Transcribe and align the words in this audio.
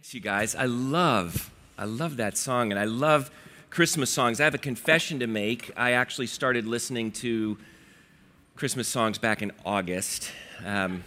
Thanks, 0.00 0.14
you 0.14 0.20
guys. 0.20 0.54
I 0.54 0.64
love, 0.64 1.50
I 1.76 1.84
love 1.84 2.16
that 2.16 2.38
song, 2.38 2.70
and 2.70 2.80
I 2.80 2.84
love 2.84 3.30
Christmas 3.68 4.08
songs. 4.08 4.40
I 4.40 4.44
have 4.44 4.54
a 4.54 4.58
confession 4.58 5.20
to 5.20 5.26
make. 5.26 5.70
I 5.76 5.92
actually 5.92 6.26
started 6.26 6.64
listening 6.64 7.12
to 7.12 7.58
Christmas 8.56 8.88
songs 8.88 9.18
back 9.18 9.42
in 9.42 9.52
August. 9.62 10.32
Um, 10.64 11.04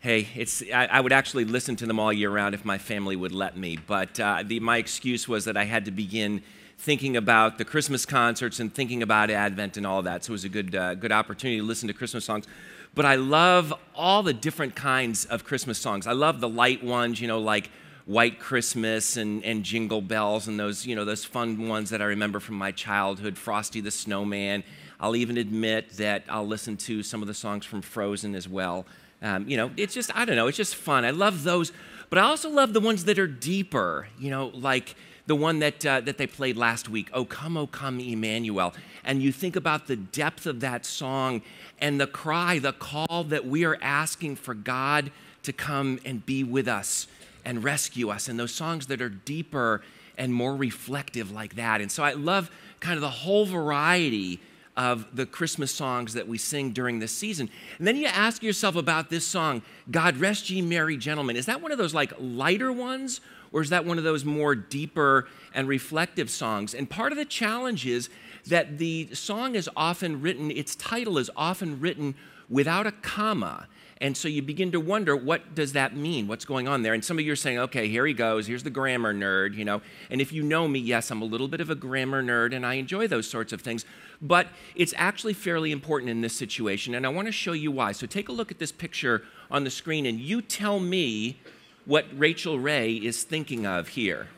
hey, 0.00 0.28
it's, 0.36 0.62
I, 0.70 0.88
I, 0.92 1.00
would 1.00 1.14
actually 1.14 1.46
listen 1.46 1.74
to 1.76 1.86
them 1.86 1.98
all 1.98 2.12
year 2.12 2.28
round 2.28 2.54
if 2.54 2.66
my 2.66 2.76
family 2.76 3.16
would 3.16 3.32
let 3.32 3.56
me, 3.56 3.78
but 3.86 4.20
uh, 4.20 4.42
the, 4.44 4.60
my 4.60 4.76
excuse 4.76 5.26
was 5.26 5.46
that 5.46 5.56
I 5.56 5.64
had 5.64 5.86
to 5.86 5.90
begin 5.90 6.42
thinking 6.76 7.16
about 7.16 7.56
the 7.56 7.64
Christmas 7.64 8.04
concerts 8.04 8.60
and 8.60 8.74
thinking 8.74 9.02
about 9.02 9.30
Advent 9.30 9.78
and 9.78 9.86
all 9.86 10.02
that. 10.02 10.22
So 10.22 10.32
it 10.32 10.34
was 10.34 10.44
a 10.44 10.50
good, 10.50 10.76
uh, 10.76 10.96
good 10.96 11.12
opportunity 11.12 11.60
to 11.60 11.64
listen 11.64 11.88
to 11.88 11.94
Christmas 11.94 12.26
songs. 12.26 12.46
But 12.94 13.04
I 13.06 13.14
love 13.16 13.72
all 13.94 14.22
the 14.22 14.32
different 14.32 14.74
kinds 14.74 15.24
of 15.26 15.44
Christmas 15.44 15.78
songs. 15.78 16.06
I 16.06 16.12
love 16.12 16.40
the 16.40 16.48
light 16.48 16.82
ones, 16.82 17.20
you 17.20 17.28
know, 17.28 17.38
like 17.38 17.70
White 18.06 18.40
Christmas 18.40 19.16
and, 19.16 19.44
and 19.44 19.62
Jingle 19.62 20.00
Bells 20.00 20.48
and 20.48 20.58
those, 20.58 20.86
you 20.86 20.96
know, 20.96 21.04
those 21.04 21.24
fun 21.24 21.68
ones 21.68 21.90
that 21.90 22.00
I 22.00 22.06
remember 22.06 22.40
from 22.40 22.56
my 22.56 22.72
childhood, 22.72 23.36
Frosty 23.36 23.80
the 23.80 23.90
Snowman. 23.90 24.64
I'll 24.98 25.14
even 25.14 25.36
admit 25.36 25.90
that 25.98 26.24
I'll 26.28 26.46
listen 26.46 26.76
to 26.78 27.02
some 27.02 27.22
of 27.22 27.28
the 27.28 27.34
songs 27.34 27.64
from 27.64 27.82
Frozen 27.82 28.34
as 28.34 28.48
well. 28.48 28.86
Um, 29.20 29.48
you 29.48 29.56
know, 29.56 29.70
it's 29.76 29.94
just, 29.94 30.14
I 30.16 30.24
don't 30.24 30.36
know, 30.36 30.46
it's 30.46 30.56
just 30.56 30.74
fun. 30.74 31.04
I 31.04 31.10
love 31.10 31.44
those. 31.44 31.72
But 32.10 32.18
I 32.18 32.22
also 32.22 32.48
love 32.48 32.72
the 32.72 32.80
ones 32.80 33.04
that 33.04 33.18
are 33.18 33.26
deeper, 33.26 34.08
you 34.18 34.30
know, 34.30 34.46
like 34.54 34.96
the 35.28 35.36
one 35.36 35.58
that, 35.58 35.84
uh, 35.84 36.00
that 36.00 36.16
they 36.16 36.26
played 36.26 36.56
last 36.56 36.88
week, 36.88 37.10
O 37.12 37.24
Come, 37.26 37.58
O 37.58 37.66
Come, 37.66 38.00
Emmanuel. 38.00 38.72
And 39.04 39.22
you 39.22 39.30
think 39.30 39.56
about 39.56 39.86
the 39.86 39.94
depth 39.94 40.46
of 40.46 40.60
that 40.60 40.86
song 40.86 41.42
and 41.78 42.00
the 42.00 42.06
cry, 42.06 42.58
the 42.58 42.72
call 42.72 43.24
that 43.24 43.46
we 43.46 43.64
are 43.64 43.78
asking 43.82 44.36
for 44.36 44.54
God 44.54 45.12
to 45.42 45.52
come 45.52 46.00
and 46.06 46.24
be 46.24 46.42
with 46.42 46.66
us 46.66 47.06
and 47.44 47.62
rescue 47.62 48.08
us, 48.08 48.28
and 48.28 48.40
those 48.40 48.54
songs 48.54 48.86
that 48.86 49.02
are 49.02 49.10
deeper 49.10 49.82
and 50.16 50.32
more 50.32 50.56
reflective 50.56 51.30
like 51.30 51.56
that. 51.56 51.82
And 51.82 51.92
so 51.92 52.02
I 52.02 52.12
love 52.12 52.50
kind 52.80 52.96
of 52.96 53.02
the 53.02 53.10
whole 53.10 53.44
variety 53.44 54.40
of 54.78 55.14
the 55.14 55.26
Christmas 55.26 55.74
songs 55.74 56.14
that 56.14 56.26
we 56.26 56.38
sing 56.38 56.70
during 56.72 57.00
this 57.00 57.12
season. 57.12 57.50
And 57.78 57.86
then 57.86 57.96
you 57.96 58.06
ask 58.06 58.42
yourself 58.42 58.76
about 58.76 59.10
this 59.10 59.26
song, 59.26 59.60
God 59.90 60.16
Rest 60.16 60.48
Ye 60.48 60.62
Merry 60.62 60.96
Gentlemen. 60.96 61.36
Is 61.36 61.46
that 61.46 61.60
one 61.60 61.70
of 61.72 61.78
those 61.78 61.92
like 61.92 62.12
lighter 62.18 62.72
ones? 62.72 63.20
Or 63.52 63.62
is 63.62 63.70
that 63.70 63.84
one 63.84 63.98
of 63.98 64.04
those 64.04 64.24
more 64.24 64.54
deeper 64.54 65.26
and 65.54 65.68
reflective 65.68 66.30
songs? 66.30 66.74
And 66.74 66.88
part 66.88 67.12
of 67.12 67.18
the 67.18 67.24
challenge 67.24 67.86
is 67.86 68.10
that 68.46 68.78
the 68.78 69.08
song 69.14 69.54
is 69.54 69.68
often 69.76 70.20
written, 70.20 70.50
its 70.50 70.74
title 70.76 71.18
is 71.18 71.30
often 71.36 71.80
written 71.80 72.14
without 72.48 72.86
a 72.86 72.92
comma. 72.92 73.68
And 74.00 74.16
so 74.16 74.28
you 74.28 74.42
begin 74.42 74.70
to 74.72 74.80
wonder, 74.80 75.16
what 75.16 75.56
does 75.56 75.72
that 75.72 75.96
mean? 75.96 76.28
What's 76.28 76.44
going 76.44 76.68
on 76.68 76.82
there? 76.82 76.94
And 76.94 77.04
some 77.04 77.18
of 77.18 77.24
you 77.24 77.32
are 77.32 77.36
saying, 77.36 77.58
okay, 77.58 77.88
here 77.88 78.06
he 78.06 78.14
goes. 78.14 78.46
Here's 78.46 78.62
the 78.62 78.70
grammar 78.70 79.12
nerd, 79.12 79.54
you 79.54 79.64
know. 79.64 79.82
And 80.08 80.20
if 80.20 80.32
you 80.32 80.44
know 80.44 80.68
me, 80.68 80.78
yes, 80.78 81.10
I'm 81.10 81.20
a 81.20 81.24
little 81.24 81.48
bit 81.48 81.60
of 81.60 81.68
a 81.68 81.74
grammar 81.74 82.22
nerd 82.22 82.54
and 82.54 82.64
I 82.64 82.74
enjoy 82.74 83.08
those 83.08 83.28
sorts 83.28 83.52
of 83.52 83.60
things. 83.60 83.84
But 84.22 84.46
it's 84.76 84.94
actually 84.96 85.32
fairly 85.32 85.72
important 85.72 86.10
in 86.10 86.20
this 86.20 86.36
situation. 86.36 86.94
And 86.94 87.04
I 87.04 87.08
want 87.08 87.26
to 87.26 87.32
show 87.32 87.52
you 87.52 87.72
why. 87.72 87.90
So 87.90 88.06
take 88.06 88.28
a 88.28 88.32
look 88.32 88.52
at 88.52 88.60
this 88.60 88.70
picture 88.70 89.22
on 89.50 89.64
the 89.64 89.70
screen 89.70 90.06
and 90.06 90.20
you 90.20 90.42
tell 90.42 90.78
me 90.78 91.40
what 91.88 92.04
Rachael 92.14 92.58
Ray 92.58 92.92
is 92.92 93.24
thinking 93.24 93.66
of 93.66 93.88
here. 93.88 94.28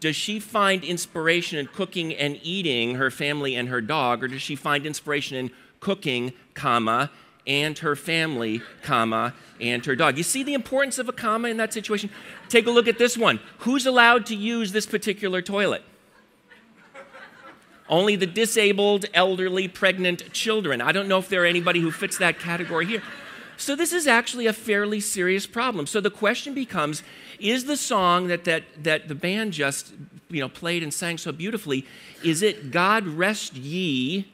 Does 0.00 0.14
she 0.14 0.38
find 0.38 0.84
inspiration 0.84 1.58
in 1.58 1.66
cooking 1.66 2.14
and 2.14 2.38
eating 2.42 2.96
her 2.96 3.10
family 3.10 3.56
and 3.56 3.70
her 3.70 3.80
dog, 3.80 4.22
or 4.22 4.28
does 4.28 4.42
she 4.42 4.54
find 4.54 4.84
inspiration 4.84 5.38
in 5.38 5.50
cooking, 5.80 6.34
comma, 6.52 7.10
and 7.46 7.78
her 7.78 7.96
family, 7.96 8.60
comma, 8.82 9.32
and 9.58 9.84
her 9.86 9.96
dog? 9.96 10.18
You 10.18 10.22
see 10.22 10.42
the 10.42 10.52
importance 10.52 10.98
of 10.98 11.08
a 11.08 11.12
comma 11.12 11.48
in 11.48 11.56
that 11.56 11.72
situation? 11.72 12.10
Take 12.50 12.66
a 12.66 12.70
look 12.70 12.86
at 12.86 12.98
this 12.98 13.16
one. 13.16 13.40
Who's 13.60 13.86
allowed 13.86 14.26
to 14.26 14.36
use 14.36 14.70
this 14.70 14.84
particular 14.84 15.40
toilet? 15.40 15.82
Only 17.88 18.14
the 18.14 18.26
disabled, 18.26 19.06
elderly, 19.14 19.68
pregnant 19.68 20.34
children. 20.34 20.82
I 20.82 20.92
don't 20.92 21.08
know 21.08 21.18
if 21.18 21.30
there 21.30 21.44
are 21.44 21.46
anybody 21.46 21.80
who 21.80 21.90
fits 21.90 22.18
that 22.18 22.38
category 22.38 22.84
here. 22.84 23.02
So 23.58 23.74
this 23.74 23.92
is 23.92 24.06
actually 24.06 24.46
a 24.46 24.52
fairly 24.52 25.00
serious 25.00 25.46
problem. 25.46 25.86
So 25.86 26.00
the 26.00 26.10
question 26.10 26.54
becomes 26.54 27.02
is 27.40 27.64
the 27.64 27.76
song 27.76 28.28
that, 28.28 28.44
that, 28.44 28.62
that 28.84 29.08
the 29.08 29.14
band 29.16 29.52
just 29.52 29.92
you 30.30 30.40
know, 30.40 30.48
played 30.48 30.82
and 30.82 30.94
sang 30.94 31.18
so 31.18 31.32
beautifully, 31.32 31.84
is 32.22 32.40
it 32.40 32.70
God 32.70 33.06
rest 33.06 33.56
ye, 33.56 34.30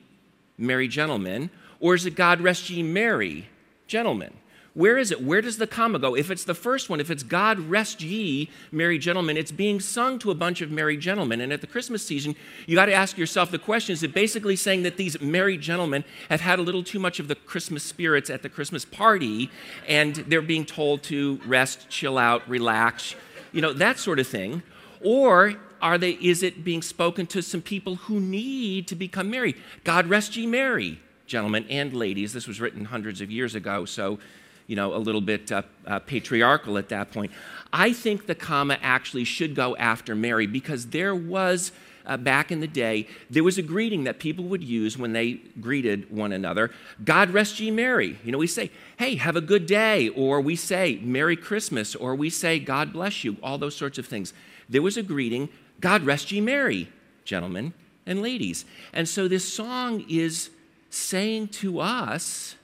merry 0.59 0.89
gentlemen, 0.89 1.49
or 1.81 1.95
is 1.95 2.05
it 2.05 2.15
God 2.15 2.43
rest 2.43 2.69
ye 2.69 2.83
merry 2.83 3.49
gentlemen? 3.87 4.35
Where 4.75 4.99
is 4.99 5.13
it? 5.13 5.23
Where 5.23 5.41
does 5.41 5.59
the 5.59 5.69
comma 5.69 6.01
go? 6.01 6.17
If 6.17 6.33
it's 6.33 6.43
the 6.43 6.55
first 6.55 6.91
one, 6.91 6.99
if 6.99 7.09
it's 7.09 7.23
God 7.23 7.61
rest 7.61 8.03
ye, 8.03 8.51
merry 8.73 8.99
gentlemen, 8.99 9.37
it's 9.37 9.53
being 9.53 9.79
sung 9.79 10.19
to 10.19 10.33
a 10.33 10.35
bunch 10.35 10.61
of 10.61 10.71
merry 10.73 10.97
gentlemen. 10.97 11.41
And 11.41 11.53
at 11.53 11.61
the 11.61 11.69
Christmas 11.69 12.05
season, 12.05 12.35
you 12.67 12.75
got 12.75 12.87
to 12.87 12.93
ask 12.93 13.17
yourself 13.17 13.53
the 13.53 13.59
question 13.59 13.93
is 13.93 14.03
it 14.03 14.13
basically 14.13 14.57
saying 14.57 14.83
that 14.83 14.97
these 14.97 15.21
merry 15.21 15.57
gentlemen 15.57 16.05
have 16.29 16.41
had 16.41 16.59
a 16.59 16.63
little 16.63 16.83
too 16.83 16.99
much 16.99 17.21
of 17.21 17.29
the 17.29 17.37
Christmas 17.37 17.85
spirits 17.85 18.31
at 18.31 18.43
the 18.43 18.49
Christmas 18.49 18.85
party 18.85 19.49
and 19.87 20.17
they're 20.17 20.43
being 20.43 20.67
told 20.67 21.05
to 21.05 21.41
rest, 21.47 21.89
chill 21.89 22.19
out, 22.19 22.47
relax, 22.49 23.15
you 23.53 23.61
know, 23.61 23.73
that 23.73 24.01
sort 24.01 24.19
of 24.19 24.27
thing? 24.27 24.65
Or 25.01 25.55
are 25.81 25.99
they, 25.99 26.13
is 26.13 26.43
it 26.43 26.65
being 26.65 26.83
spoken 26.83 27.29
to 27.29 27.43
some 27.43 27.63
people 27.63 27.95
who 27.95 28.19
need 28.19 28.89
to 28.89 28.97
become 28.97 29.31
merry? 29.31 29.55
God 29.85 30.09
rest 30.09 30.37
ye 30.37 30.49
merry, 30.49 30.99
gentlemen 31.27 31.65
and 31.71 31.95
ladies. 31.95 32.33
This 32.33 32.49
was 32.49 32.61
written 32.61 32.87
hundreds 32.87 33.21
of 33.21 33.31
years 33.31 33.55
ago, 33.55 33.85
so 33.85 34.19
you 34.67 34.77
know, 34.77 34.95
a 34.95 34.99
little 34.99 35.21
bit 35.21 35.51
uh, 35.53 35.63
uh, 35.87 35.99
patriarchal 36.01 36.79
at 36.79 36.89
that 36.89 37.13
point. 37.13 37.31
I 37.73 37.93
think 37.93 38.27
the 38.27 38.35
comma 38.35 38.79
actually 38.83 39.25
should 39.25 39.55
go 39.55 39.77
after 39.77 40.15
merry 40.15 40.47
because 40.47 40.87
there 40.87 41.15
was, 41.15 41.73
uh, 42.07 42.17
back 42.17 42.53
in 42.53 42.61
the 42.61 42.67
day, 42.67 43.09
there 43.29 43.45
was 43.45 43.59
a 43.59 43.63
greeting 43.63 44.05
that 44.05 44.19
people 44.19 44.45
would 44.45 44.63
use 44.63 44.97
when 44.97 45.13
they 45.13 45.41
greeted 45.61 46.11
one 46.11 46.33
another 46.33 46.71
God 47.05 47.31
rest 47.31 47.61
ye 47.61 47.71
merry. 47.71 48.19
You 48.25 48.33
know, 48.33 48.39
we 48.39 48.47
say, 48.47 48.71
hey, 48.99 49.17
have 49.17 49.37
a 49.37 49.41
good 49.41 49.67
day, 49.67 50.09
or 50.11 50.41
we 50.41 50.57
say, 50.57 51.01
Merry 51.03 51.37
Christmas, 51.37 51.95
or 51.95 52.15
we 52.15 52.31
say, 52.31 52.59
God 52.59 52.93
bless 52.93 53.25
you, 53.25 53.37
all 53.43 53.59
those 53.59 53.77
sorts 53.77 53.99
of 53.99 54.07
things. 54.07 54.33
There 54.69 54.83
was 54.83 54.97
a 54.97 55.03
greeting, 55.03 55.49
God 55.81 56.05
rest 56.05 56.33
ye 56.33 56.41
merry, 56.41 56.89
gentlemen 57.25 57.75
and 58.07 58.23
ladies. 58.23 58.65
And 58.93 59.09
so 59.09 59.29
this 59.29 59.51
song 59.51 60.05
is 60.09 60.51
saying 60.91 61.49
to 61.49 61.81
us, 61.81 62.57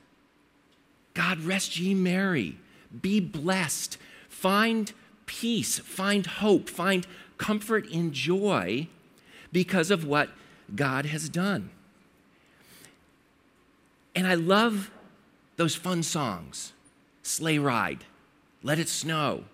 God 1.20 1.41
rest 1.41 1.78
ye 1.78 1.94
merry. 1.94 2.56
Be 3.03 3.20
blessed. 3.20 3.98
Find 4.31 4.91
peace, 5.26 5.78
find 5.78 6.25
hope, 6.25 6.70
find 6.70 7.06
comfort 7.36 7.86
in 7.91 8.14
joy 8.14 8.88
because 9.53 9.91
of 9.91 10.06
what 10.06 10.30
God 10.75 11.04
has 11.04 11.28
done. 11.28 11.69
And 14.14 14.26
I 14.26 14.32
love 14.32 14.91
those 15.59 15.75
fun 15.75 16.03
songs 16.03 16.72
Sleigh 17.22 17.59
Ride, 17.59 18.06
Let 18.62 18.78
It 18.78 18.88
Snow, 18.88 19.44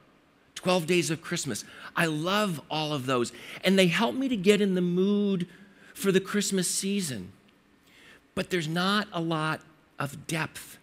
12 0.55 0.87
Days 0.87 1.11
of 1.11 1.21
Christmas. 1.21 1.65
I 1.97 2.07
love 2.07 2.61
all 2.71 2.93
of 2.93 3.07
those. 3.07 3.33
And 3.65 3.77
they 3.77 3.89
help 3.89 4.15
me 4.15 4.29
to 4.29 4.37
get 4.37 4.61
in 4.61 4.77
the 4.77 4.81
mood 4.81 5.49
for 5.95 6.13
the 6.13 6.21
Christmas 6.21 6.71
season. 6.71 7.33
But 8.37 8.51
there's 8.51 8.69
not 8.69 9.09
a 9.13 9.21
lot 9.21 9.63
of 9.99 10.29
depth 10.29 10.79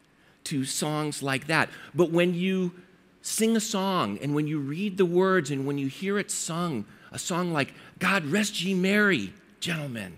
to 0.45 0.65
songs 0.65 1.23
like 1.23 1.47
that. 1.47 1.69
But 1.93 2.11
when 2.11 2.33
you 2.33 2.73
sing 3.21 3.55
a 3.55 3.61
song 3.61 4.19
and 4.21 4.35
when 4.35 4.47
you 4.47 4.59
read 4.59 4.97
the 4.97 5.05
words 5.05 5.49
and 5.49 5.65
when 5.65 5.77
you 5.77 5.87
hear 5.87 6.17
it 6.17 6.29
sung, 6.29 6.85
a 7.11 7.19
song 7.19 7.53
like 7.53 7.73
God 7.99 8.25
Rest 8.25 8.61
Ye 8.61 8.73
Merry, 8.73 9.33
gentlemen, 9.59 10.17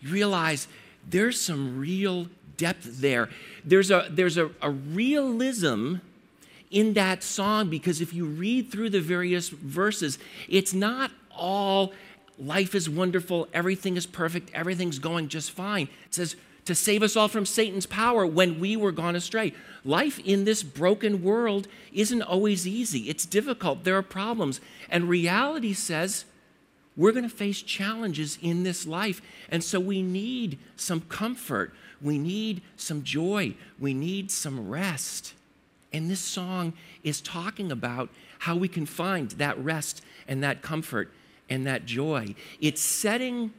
you 0.00 0.10
realize 0.10 0.68
there's 1.08 1.40
some 1.40 1.78
real 1.78 2.28
depth 2.56 3.00
there. 3.00 3.28
There's 3.64 3.90
a, 3.90 4.06
there's 4.10 4.36
a, 4.36 4.50
a 4.62 4.70
realism 4.70 5.96
in 6.70 6.94
that 6.94 7.22
song 7.22 7.68
because 7.68 8.00
if 8.00 8.14
you 8.14 8.26
read 8.26 8.70
through 8.70 8.90
the 8.90 9.00
various 9.00 9.48
verses, 9.48 10.18
it's 10.48 10.72
not 10.72 11.10
all 11.36 11.92
life 12.38 12.74
is 12.74 12.88
wonderful, 12.88 13.48
everything 13.52 13.96
is 13.96 14.06
perfect, 14.06 14.50
everything's 14.54 14.98
going 14.98 15.28
just 15.28 15.50
fine. 15.50 15.88
It 16.06 16.14
says, 16.14 16.36
to 16.70 16.74
save 16.76 17.02
us 17.02 17.16
all 17.16 17.26
from 17.26 17.44
Satan's 17.44 17.86
power 17.86 18.24
when 18.24 18.60
we 18.60 18.76
were 18.76 18.92
gone 18.92 19.16
astray. 19.16 19.52
Life 19.84 20.20
in 20.20 20.44
this 20.44 20.62
broken 20.62 21.20
world 21.20 21.66
isn't 21.92 22.22
always 22.22 22.64
easy, 22.64 23.10
it's 23.10 23.26
difficult, 23.26 23.82
there 23.82 23.96
are 23.96 24.02
problems. 24.02 24.60
And 24.88 25.08
reality 25.08 25.72
says 25.72 26.26
we're 26.96 27.10
going 27.10 27.28
to 27.28 27.34
face 27.34 27.60
challenges 27.60 28.38
in 28.40 28.62
this 28.62 28.86
life. 28.86 29.20
And 29.48 29.64
so 29.64 29.80
we 29.80 30.00
need 30.00 30.58
some 30.76 31.00
comfort, 31.00 31.72
we 32.00 32.18
need 32.18 32.62
some 32.76 33.02
joy, 33.02 33.54
we 33.80 33.92
need 33.92 34.30
some 34.30 34.68
rest. 34.68 35.34
And 35.92 36.08
this 36.08 36.20
song 36.20 36.72
is 37.02 37.20
talking 37.20 37.72
about 37.72 38.10
how 38.40 38.54
we 38.54 38.68
can 38.68 38.86
find 38.86 39.32
that 39.32 39.58
rest 39.58 40.02
and 40.28 40.40
that 40.44 40.62
comfort 40.62 41.10
and 41.48 41.66
that 41.66 41.84
joy. 41.84 42.36
It's 42.60 42.80
setting 42.80 43.52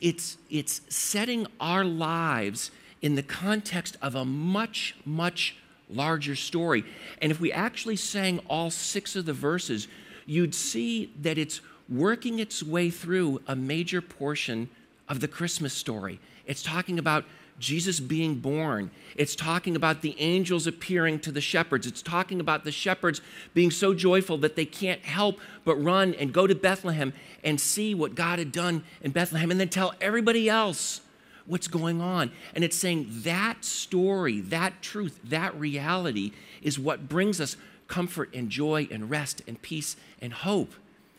it's, 0.00 0.38
it's 0.50 0.80
setting 0.88 1.46
our 1.60 1.84
lives 1.84 2.70
in 3.02 3.14
the 3.14 3.22
context 3.22 3.96
of 4.02 4.14
a 4.14 4.24
much, 4.24 4.96
much 5.04 5.56
larger 5.88 6.34
story. 6.34 6.84
And 7.22 7.30
if 7.32 7.40
we 7.40 7.52
actually 7.52 7.96
sang 7.96 8.40
all 8.48 8.70
six 8.70 9.16
of 9.16 9.26
the 9.26 9.32
verses, 9.32 9.88
you'd 10.26 10.54
see 10.54 11.12
that 11.22 11.38
it's 11.38 11.60
working 11.88 12.38
its 12.38 12.62
way 12.62 12.90
through 12.90 13.40
a 13.46 13.56
major 13.56 14.00
portion 14.00 14.68
of 15.08 15.20
the 15.20 15.28
Christmas 15.28 15.72
story. 15.72 16.20
It's 16.46 16.62
talking 16.62 16.98
about 16.98 17.24
Jesus 17.58 18.00
being 18.00 18.36
born. 18.36 18.90
It's 19.16 19.34
talking 19.34 19.74
about 19.74 20.02
the 20.02 20.14
angels 20.18 20.66
appearing 20.66 21.20
to 21.20 21.32
the 21.32 21.40
shepherds. 21.40 21.86
It's 21.86 22.02
talking 22.02 22.40
about 22.40 22.64
the 22.64 22.72
shepherds 22.72 23.20
being 23.54 23.70
so 23.70 23.94
joyful 23.94 24.38
that 24.38 24.56
they 24.56 24.64
can't 24.64 25.04
help 25.04 25.40
but 25.64 25.76
run 25.76 26.14
and 26.14 26.32
go 26.32 26.46
to 26.46 26.54
Bethlehem 26.54 27.12
and 27.42 27.60
see 27.60 27.94
what 27.94 28.14
God 28.14 28.38
had 28.38 28.52
done 28.52 28.84
in 29.02 29.10
Bethlehem 29.10 29.50
and 29.50 29.58
then 29.58 29.68
tell 29.68 29.94
everybody 30.00 30.48
else 30.48 31.00
what's 31.46 31.66
going 31.66 32.00
on. 32.00 32.30
And 32.54 32.62
it's 32.62 32.76
saying 32.76 33.06
that 33.08 33.64
story, 33.64 34.40
that 34.40 34.82
truth, 34.82 35.18
that 35.24 35.58
reality 35.58 36.32
is 36.62 36.78
what 36.78 37.08
brings 37.08 37.40
us 37.40 37.56
comfort 37.88 38.32
and 38.34 38.50
joy 38.50 38.86
and 38.90 39.10
rest 39.10 39.42
and 39.48 39.60
peace 39.60 39.96
and 40.20 40.32
hope 40.32 40.74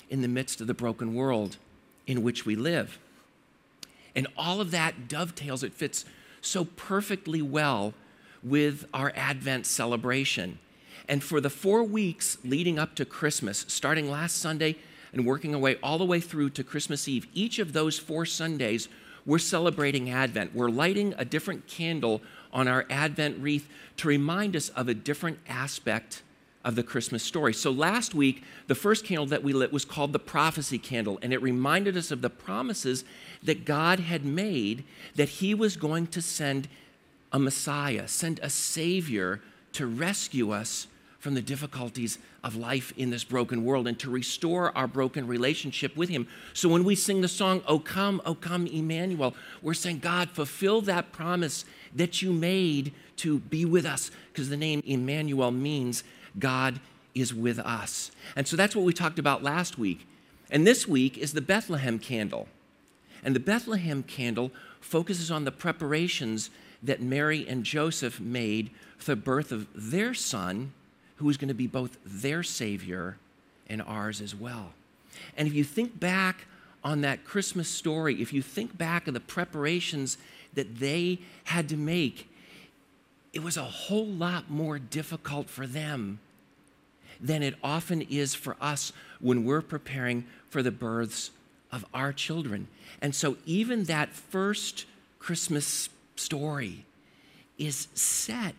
in 0.09 0.21
the 0.21 0.27
midst 0.27 0.62
of 0.62 0.68
the 0.68 0.74
broken 0.74 1.13
world 1.13 1.57
in 2.07 2.24
which 2.24 2.45
we 2.45 2.56
live. 2.56 3.00
And 4.15 4.27
all 4.38 4.62
of 4.62 4.71
that 4.71 5.07
dovetails, 5.07 5.63
it 5.63 5.74
fits 5.74 6.06
so 6.41 6.65
perfectly 6.65 7.41
well 7.41 7.94
with 8.44 8.86
our 8.94 9.12
Advent 9.15 9.65
celebration. 9.65 10.59
And 11.07 11.24
for 11.24 11.41
the 11.41 11.50
four 11.50 11.83
weeks 11.83 12.38
leading 12.44 12.77
up 12.77 12.95
to 12.95 13.06
Christmas, 13.06 13.65
starting 13.68 14.09
last 14.09 14.38
Sunday 14.38 14.75
and 15.12 15.25
working 15.25 15.56
our 15.56 15.62
way 15.62 15.77
all 15.81 15.97
the 15.97 16.06
way 16.06 16.19
through 16.19 16.51
to 16.51 16.63
Christmas 16.63 17.07
Eve, 17.07 17.27
each 17.33 17.59
of 17.59 17.74
those 17.74 17.97
four 17.97 18.25
Sundays, 18.25 18.88
we're 19.25 19.39
celebrating 19.39 20.09
Advent. 20.09 20.56
We're 20.56 20.69
lighting 20.69 21.13
a 21.18 21.25
different 21.25 21.68
candle 21.68 22.21
on 22.53 22.68
our 22.68 22.86
Advent 22.89 23.39
wreath 23.39 23.68
to 23.97 24.07
remind 24.07 24.56
us 24.56 24.69
of 24.69 24.88
a 24.88 24.94
different 24.94 25.39
aspect 25.47 26.21
of 26.63 26.75
the 26.75 26.83
Christmas 26.83 27.24
story. 27.24 27.53
So 27.53 27.71
last 27.71 28.13
week, 28.13 28.44
the 28.68 28.75
first 28.75 29.06
candle 29.06 29.25
that 29.27 29.44
we 29.44 29.53
lit 29.53 29.71
was 29.71 29.86
called 29.86 30.13
the 30.13 30.19
prophecy 30.19 30.77
candle, 30.77 31.18
and 31.21 31.33
it 31.33 31.41
reminded 31.41 31.95
us 31.95 32.12
of 32.12 32.21
the 32.21 32.30
promises 32.30 33.06
that 33.44 33.65
God 33.65 34.00
had 34.00 34.25
made 34.25 34.83
that 35.15 35.30
He 35.30 35.53
was 35.53 35.77
going 35.77 36.07
to 36.07 36.21
send 36.21 36.68
a 37.31 37.39
Messiah, 37.39 38.07
send 38.07 38.39
a 38.41 38.50
Savior 38.50 39.41
to 39.74 39.86
rescue 39.86 40.51
us 40.51 40.88
from 41.19 41.33
the 41.36 41.41
difficulties 41.41 42.18
of 42.44 42.56
life 42.56 42.94
in 42.95 43.09
this 43.09 43.25
broken 43.25 43.65
world 43.65 43.88
and 43.88 44.00
to 44.00 44.09
restore 44.09 44.75
our 44.77 44.88
broken 44.88 45.27
relationship 45.27 45.95
with 45.97 46.09
Him. 46.09 46.27
So 46.53 46.69
when 46.69 46.86
we 46.86 46.95
sing 46.95 47.21
the 47.21 47.27
song, 47.27 47.62
O 47.68 47.77
come, 47.77 48.21
O 48.25 48.33
come, 48.33 48.65
Emmanuel, 48.68 49.36
we're 49.62 49.74
saying, 49.74 50.00
God, 50.00 50.30
fulfill 50.30 50.81
that 50.81 51.12
promise 51.12 51.65
that 51.94 52.21
you 52.21 52.31
made 52.31 52.94
to 53.18 53.39
be 53.39 53.65
with 53.65 53.86
us, 53.86 54.12
because 54.31 54.50
the 54.50 54.57
name 54.57 54.81
Emmanuel 54.86 55.51
means 55.51 56.06
God 56.38 56.80
is 57.13 57.33
with 57.33 57.59
us. 57.59 58.12
And 58.36 58.47
so 58.47 58.56
that's 58.56 58.75
what 58.75 58.86
we 58.86 58.94
talked 58.94 59.19
about 59.19 59.44
last 59.44 59.77
week. 59.77 60.07
And 60.50 60.65
this 60.65 60.88
week 60.88 61.18
is 61.18 61.33
the 61.33 61.41
Bethlehem 61.41 62.00
candle. 62.00 62.47
And 63.24 63.36
the 63.36 63.39
Bethlehem 63.39 64.04
candle 64.04 64.51
focuses 64.80 65.30
on 65.30 65.45
the 65.45 65.51
preparations 65.51 66.50
that 66.81 67.01
Mary 67.01 67.45
and 67.48 67.63
Joseph 67.63 68.19
made 68.19 68.71
for 68.98 69.12
the 69.12 69.21
birth 69.21 69.51
of 69.51 69.68
their 69.75 70.13
son, 70.13 70.74
who 71.18 71.30
is 71.30 71.38
going 71.38 71.50
to 71.50 71.54
be 71.54 71.68
both 71.68 71.98
their 72.06 72.44
Savior 72.44 73.18
and 73.68 73.81
ours 73.81 74.21
as 74.21 74.33
well. 74.33 74.71
And 75.38 75.48
if 75.48 75.54
you 75.54 75.63
think 75.63 76.00
back 76.00 76.45
on 76.83 77.01
that 77.01 77.25
Christmas 77.25 77.68
story, 77.68 78.21
if 78.21 78.31
you 78.31 78.42
think 78.42 78.77
back 78.77 79.07
of 79.07 79.13
the 79.13 79.19
preparations 79.19 80.18
that 80.54 80.80
they 80.80 81.19
had 81.45 81.68
to 81.69 81.77
make, 81.77 82.30
it 83.33 83.44
was 83.44 83.57
a 83.57 83.63
whole 83.63 84.07
lot 84.07 84.50
more 84.50 84.80
difficult 84.80 85.50
for 85.50 85.68
them 85.68 86.19
than 87.19 87.44
it 87.44 87.56
often 87.63 88.01
is 88.01 88.33
for 88.33 88.56
us 88.62 88.94
when 89.19 89.44
we're 89.44 89.62
preparing 89.62 90.25
for 90.50 90.63
the 90.63 90.72
births 90.72 91.31
of 91.71 91.86
our 91.94 92.12
children. 92.13 92.68
And 93.01 93.13
so, 93.13 93.38
even 93.45 93.86
that 93.86 94.13
first 94.13 94.86
Christmas 95.19 95.89
story 96.16 96.86
is 97.57 97.88
set 97.94 98.56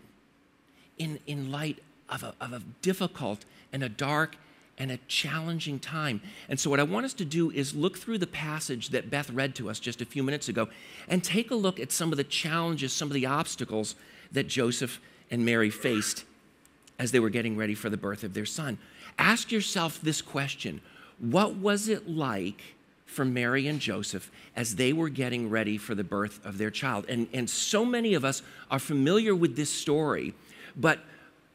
in, 0.98 1.18
in 1.26 1.50
light 1.50 1.78
of 2.08 2.22
a, 2.22 2.34
of 2.40 2.52
a 2.52 2.62
difficult 2.82 3.44
and 3.72 3.82
a 3.82 3.88
dark 3.88 4.36
and 4.78 4.90
a 4.90 4.98
challenging 5.08 5.78
time. 5.78 6.20
And 6.48 6.58
so, 6.58 6.70
what 6.70 6.80
I 6.80 6.84
want 6.84 7.06
us 7.06 7.14
to 7.14 7.24
do 7.24 7.50
is 7.50 7.74
look 7.74 7.98
through 7.98 8.18
the 8.18 8.26
passage 8.26 8.90
that 8.90 9.10
Beth 9.10 9.30
read 9.30 9.54
to 9.56 9.68
us 9.68 9.78
just 9.78 10.00
a 10.00 10.06
few 10.06 10.22
minutes 10.22 10.48
ago 10.48 10.68
and 11.08 11.22
take 11.22 11.50
a 11.50 11.54
look 11.54 11.78
at 11.78 11.92
some 11.92 12.12
of 12.12 12.16
the 12.16 12.24
challenges, 12.24 12.92
some 12.92 13.08
of 13.08 13.14
the 13.14 13.26
obstacles 13.26 13.94
that 14.32 14.46
Joseph 14.48 15.00
and 15.30 15.44
Mary 15.44 15.70
faced 15.70 16.24
as 16.98 17.12
they 17.12 17.20
were 17.20 17.30
getting 17.30 17.56
ready 17.56 17.74
for 17.74 17.88
the 17.88 17.96
birth 17.96 18.24
of 18.24 18.34
their 18.34 18.46
son. 18.46 18.78
Ask 19.18 19.52
yourself 19.52 20.00
this 20.00 20.22
question 20.22 20.80
What 21.18 21.56
was 21.56 21.88
it 21.88 22.08
like 22.08 22.74
for 23.10 23.24
Mary 23.24 23.66
and 23.66 23.80
Joseph 23.80 24.30
as 24.56 24.76
they 24.76 24.92
were 24.92 25.08
getting 25.08 25.50
ready 25.50 25.76
for 25.76 25.94
the 25.94 26.04
birth 26.04 26.44
of 26.44 26.58
their 26.58 26.70
child? 26.70 27.06
And, 27.08 27.28
and 27.32 27.50
so 27.50 27.84
many 27.84 28.14
of 28.14 28.24
us 28.24 28.42
are 28.70 28.78
familiar 28.78 29.34
with 29.34 29.56
this 29.56 29.70
story, 29.70 30.34
but 30.76 31.00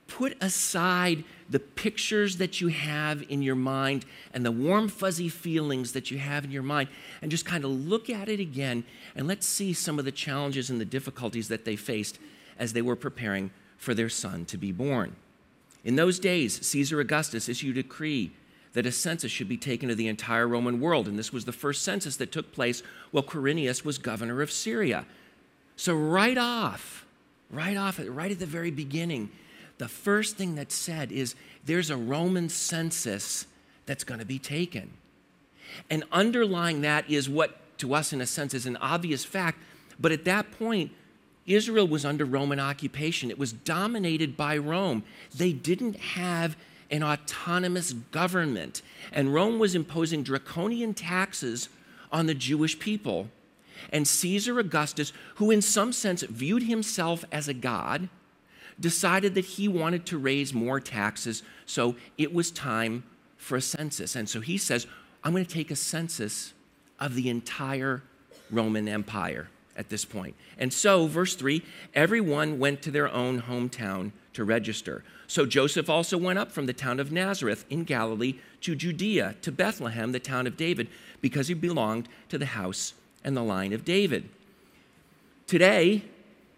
put 0.07 0.37
aside 0.41 1.23
the 1.49 1.59
pictures 1.59 2.37
that 2.37 2.61
you 2.61 2.67
have 2.67 3.23
in 3.29 3.41
your 3.41 3.55
mind 3.55 4.05
and 4.33 4.45
the 4.45 4.51
warm, 4.51 4.87
fuzzy 4.87 5.29
feelings 5.29 5.93
that 5.93 6.11
you 6.11 6.17
have 6.17 6.43
in 6.43 6.51
your 6.51 6.63
mind, 6.63 6.89
and 7.21 7.31
just 7.31 7.45
kind 7.45 7.63
of 7.63 7.71
look 7.71 8.09
at 8.09 8.29
it 8.29 8.39
again 8.39 8.83
and 9.15 9.27
let's 9.27 9.47
see 9.47 9.73
some 9.73 9.99
of 9.99 10.05
the 10.05 10.11
challenges 10.11 10.69
and 10.69 10.79
the 10.79 10.85
difficulties 10.85 11.47
that 11.47 11.65
they 11.65 11.75
faced 11.75 12.19
as 12.57 12.73
they 12.73 12.81
were 12.81 12.95
preparing 12.95 13.51
for 13.77 13.93
their 13.93 14.09
son 14.09 14.45
to 14.45 14.57
be 14.57 14.71
born. 14.71 15.15
In 15.83 15.95
those 15.95 16.17
days, 16.17 16.65
Caesar 16.65 16.99
Augustus 16.99 17.47
issued 17.47 17.77
a 17.77 17.83
decree 17.83 18.31
that 18.75 18.85
a 18.85 18.91
census 18.91 19.31
should 19.31 19.47
be 19.47 19.57
taken 19.57 19.89
of 19.89 19.97
the 19.97 20.07
entire 20.07 20.47
Roman 20.47 20.81
world, 20.81 21.07
and 21.07 21.17
this 21.17 21.31
was 21.33 21.45
the 21.45 21.53
first 21.53 21.81
census 21.81 22.17
that 22.17 22.31
took 22.31 22.51
place 22.51 22.83
while 23.11 23.23
Quirinius 23.23 23.85
was 23.85 23.97
governor 23.97 24.41
of 24.41 24.51
Syria. 24.51 25.05
So, 25.77 25.95
right 25.95 26.37
off, 26.37 27.05
right 27.49 27.77
off, 27.77 27.99
right 28.05 28.31
at 28.31 28.39
the 28.39 28.45
very 28.45 28.71
beginning, 28.71 29.31
the 29.77 29.87
first 29.87 30.35
thing 30.35 30.55
that's 30.55 30.75
said 30.75 31.11
is 31.11 31.35
there's 31.65 31.89
a 31.89 31.95
Roman 31.95 32.49
census 32.49 33.47
that's 33.85 34.03
going 34.03 34.19
to 34.19 34.25
be 34.25 34.39
taken. 34.39 34.91
And 35.89 36.03
underlying 36.11 36.81
that 36.81 37.09
is 37.09 37.29
what 37.29 37.77
to 37.79 37.93
us, 37.93 38.11
in 38.11 38.19
a 38.19 38.25
sense, 38.25 38.53
is 38.53 38.65
an 38.65 38.77
obvious 38.77 39.23
fact. 39.23 39.57
But 39.99 40.11
at 40.11 40.25
that 40.25 40.51
point, 40.51 40.91
Israel 41.45 41.87
was 41.87 42.03
under 42.03 42.25
Roman 42.25 42.59
occupation. 42.59 43.29
It 43.29 43.39
was 43.39 43.53
dominated 43.53 44.35
by 44.35 44.57
Rome. 44.57 45.03
They 45.33 45.53
didn't 45.53 45.95
have 45.97 46.57
an 46.91 47.03
autonomous 47.03 47.93
government, 47.93 48.81
and 49.11 49.33
Rome 49.33 49.59
was 49.59 49.75
imposing 49.75 50.23
draconian 50.23 50.93
taxes 50.93 51.69
on 52.11 52.27
the 52.27 52.33
Jewish 52.33 52.79
people. 52.79 53.29
And 53.91 54.07
Caesar 54.07 54.59
Augustus, 54.59 55.11
who 55.35 55.51
in 55.51 55.61
some 55.61 55.91
sense 55.91 56.23
viewed 56.23 56.63
himself 56.63 57.25
as 57.31 57.47
a 57.47 57.53
god, 57.53 58.09
decided 58.79 59.35
that 59.35 59.45
he 59.45 59.67
wanted 59.67 60.05
to 60.07 60.17
raise 60.17 60.53
more 60.53 60.79
taxes, 60.79 61.43
so 61.65 61.95
it 62.17 62.33
was 62.33 62.51
time 62.51 63.03
for 63.37 63.57
a 63.57 63.61
census. 63.61 64.15
And 64.15 64.27
so 64.27 64.41
he 64.41 64.57
says, 64.57 64.87
I'm 65.23 65.31
going 65.31 65.45
to 65.45 65.53
take 65.53 65.71
a 65.71 65.75
census 65.75 66.53
of 66.99 67.15
the 67.15 67.29
entire 67.29 68.03
Roman 68.51 68.87
Empire 68.87 69.49
at 69.77 69.89
this 69.89 70.05
point. 70.05 70.35
And 70.57 70.71
so, 70.71 71.07
verse 71.07 71.35
3 71.35 71.61
everyone 71.93 72.59
went 72.59 72.81
to 72.83 72.91
their 72.91 73.11
own 73.11 73.41
hometown 73.41 74.11
to 74.33 74.43
register. 74.43 75.03
So 75.27 75.45
Joseph 75.45 75.89
also 75.89 76.17
went 76.17 76.39
up 76.39 76.51
from 76.51 76.65
the 76.65 76.73
town 76.73 76.99
of 76.99 77.11
Nazareth 77.11 77.65
in 77.69 77.83
Galilee 77.83 78.35
to 78.61 78.75
Judea, 78.75 79.35
to 79.41 79.51
Bethlehem, 79.51 80.11
the 80.11 80.19
town 80.19 80.47
of 80.47 80.57
David, 80.57 80.87
because 81.21 81.47
he 81.47 81.53
belonged 81.53 82.07
to 82.29 82.37
the 82.37 82.45
house 82.47 82.93
and 83.23 83.35
the 83.35 83.43
line 83.43 83.73
of 83.73 83.83
David. 83.83 84.29
Today, 85.47 86.03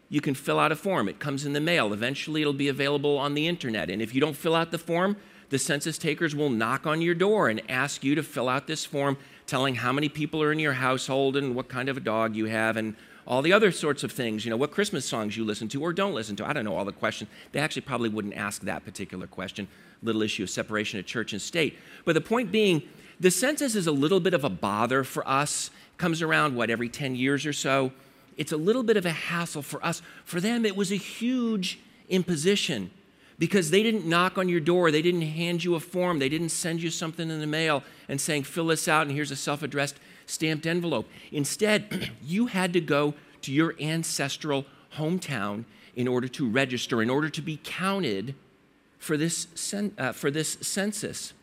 you 0.09 0.21
can 0.21 0.33
fill 0.33 0.59
out 0.59 0.71
a 0.71 0.75
form. 0.75 1.07
It 1.09 1.19
comes 1.19 1.45
in 1.45 1.53
the 1.53 1.59
mail. 1.59 1.93
Eventually, 1.93 2.41
it'll 2.41 2.53
be 2.53 2.67
available 2.67 3.17
on 3.17 3.33
the 3.33 3.47
internet. 3.47 3.89
And 3.89 4.01
if 4.01 4.13
you 4.13 4.21
don't 4.21 4.35
fill 4.35 4.55
out 4.55 4.71
the 4.71 4.77
form, 4.77 5.17
the 5.49 5.59
census 5.59 5.97
takers 5.97 6.35
will 6.35 6.49
knock 6.49 6.85
on 6.85 7.01
your 7.01 7.15
door 7.15 7.49
and 7.49 7.61
ask 7.69 8.03
you 8.03 8.15
to 8.15 8.23
fill 8.23 8.49
out 8.49 8.67
this 8.67 8.85
form 8.85 9.17
telling 9.45 9.75
how 9.75 9.93
many 9.93 10.09
people 10.09 10.43
are 10.43 10.51
in 10.51 10.59
your 10.59 10.73
household 10.73 11.37
and 11.37 11.55
what 11.55 11.69
kind 11.69 11.87
of 11.87 11.97
a 11.97 12.01
dog 12.01 12.35
you 12.35 12.45
have 12.45 12.75
and 12.75 12.95
all 13.27 13.41
the 13.41 13.51
other 13.51 13.71
sorts 13.71 14.03
of 14.03 14.11
things, 14.11 14.45
you 14.45 14.49
know, 14.49 14.57
what 14.57 14.71
Christmas 14.71 15.05
songs 15.05 15.35
you 15.35 15.43
listen 15.43 15.67
to 15.69 15.81
or 15.81 15.91
don't 15.91 16.13
listen 16.13 16.35
to. 16.37 16.47
I 16.47 16.53
don't 16.53 16.63
know 16.63 16.77
all 16.77 16.85
the 16.85 16.93
questions. 16.93 17.29
They 17.51 17.59
actually 17.59 17.81
probably 17.81 18.07
wouldn't 18.07 18.35
ask 18.35 18.61
that 18.61 18.85
particular 18.85 19.27
question. 19.27 19.67
Little 20.01 20.21
issue 20.21 20.43
of 20.43 20.49
separation 20.49 20.97
of 20.97 21.05
church 21.05 21.33
and 21.33 21.41
state. 21.41 21.77
But 22.05 22.13
the 22.13 22.21
point 22.21 22.51
being, 22.51 22.83
the 23.19 23.29
census 23.29 23.75
is 23.75 23.85
a 23.85 23.91
little 23.91 24.21
bit 24.21 24.33
of 24.33 24.45
a 24.45 24.49
bother 24.49 25.03
for 25.03 25.27
us. 25.27 25.69
It 25.93 25.97
comes 25.97 26.21
around, 26.21 26.55
what, 26.55 26.69
every 26.69 26.87
10 26.87 27.15
years 27.15 27.45
or 27.45 27.53
so? 27.53 27.91
It's 28.37 28.53
a 28.53 28.57
little 28.57 28.83
bit 28.83 28.95
of 28.95 29.05
a 29.05 29.11
hassle 29.11 29.61
for 29.61 29.83
us. 29.85 30.01
For 30.23 30.39
them, 30.39 30.65
it 30.65 30.77
was 30.77 30.91
a 30.91 30.97
huge 30.97 31.79
imposition 32.07 32.91
because 33.39 33.71
they 33.71 33.83
didn't 33.83 34.05
knock 34.05 34.37
on 34.37 34.47
your 34.47 34.59
door. 34.61 34.89
They 34.89 35.01
didn't 35.01 35.21
hand 35.23 35.63
you 35.63 35.75
a 35.75 35.79
form. 35.79 36.19
They 36.19 36.29
didn't 36.29 36.49
send 36.49 36.81
you 36.81 36.89
something 36.89 37.29
in 37.29 37.41
the 37.41 37.47
mail 37.47 37.83
and 38.07 38.21
saying, 38.21 38.43
fill 38.43 38.67
this 38.67 38.87
out 38.87 39.07
and 39.07 39.11
here's 39.15 39.31
a 39.31 39.35
self 39.35 39.63
addressed 39.63 39.99
stamped 40.27 40.67
envelope. 40.67 41.07
Instead, 41.31 42.11
you 42.23 42.45
had 42.47 42.71
to 42.73 42.81
go 42.81 43.15
to 43.41 43.51
your 43.51 43.73
ancestral 43.79 44.65
hometown 44.97 45.65
in 45.95 46.07
order 46.07 46.27
to 46.27 46.47
register, 46.47 47.01
in 47.01 47.09
order 47.09 47.29
to 47.29 47.41
be 47.41 47.59
counted 47.63 48.35
for 48.99 49.17
this, 49.17 49.47
uh, 49.97 50.11
for 50.11 50.29
this 50.29 50.57
census. 50.61 51.33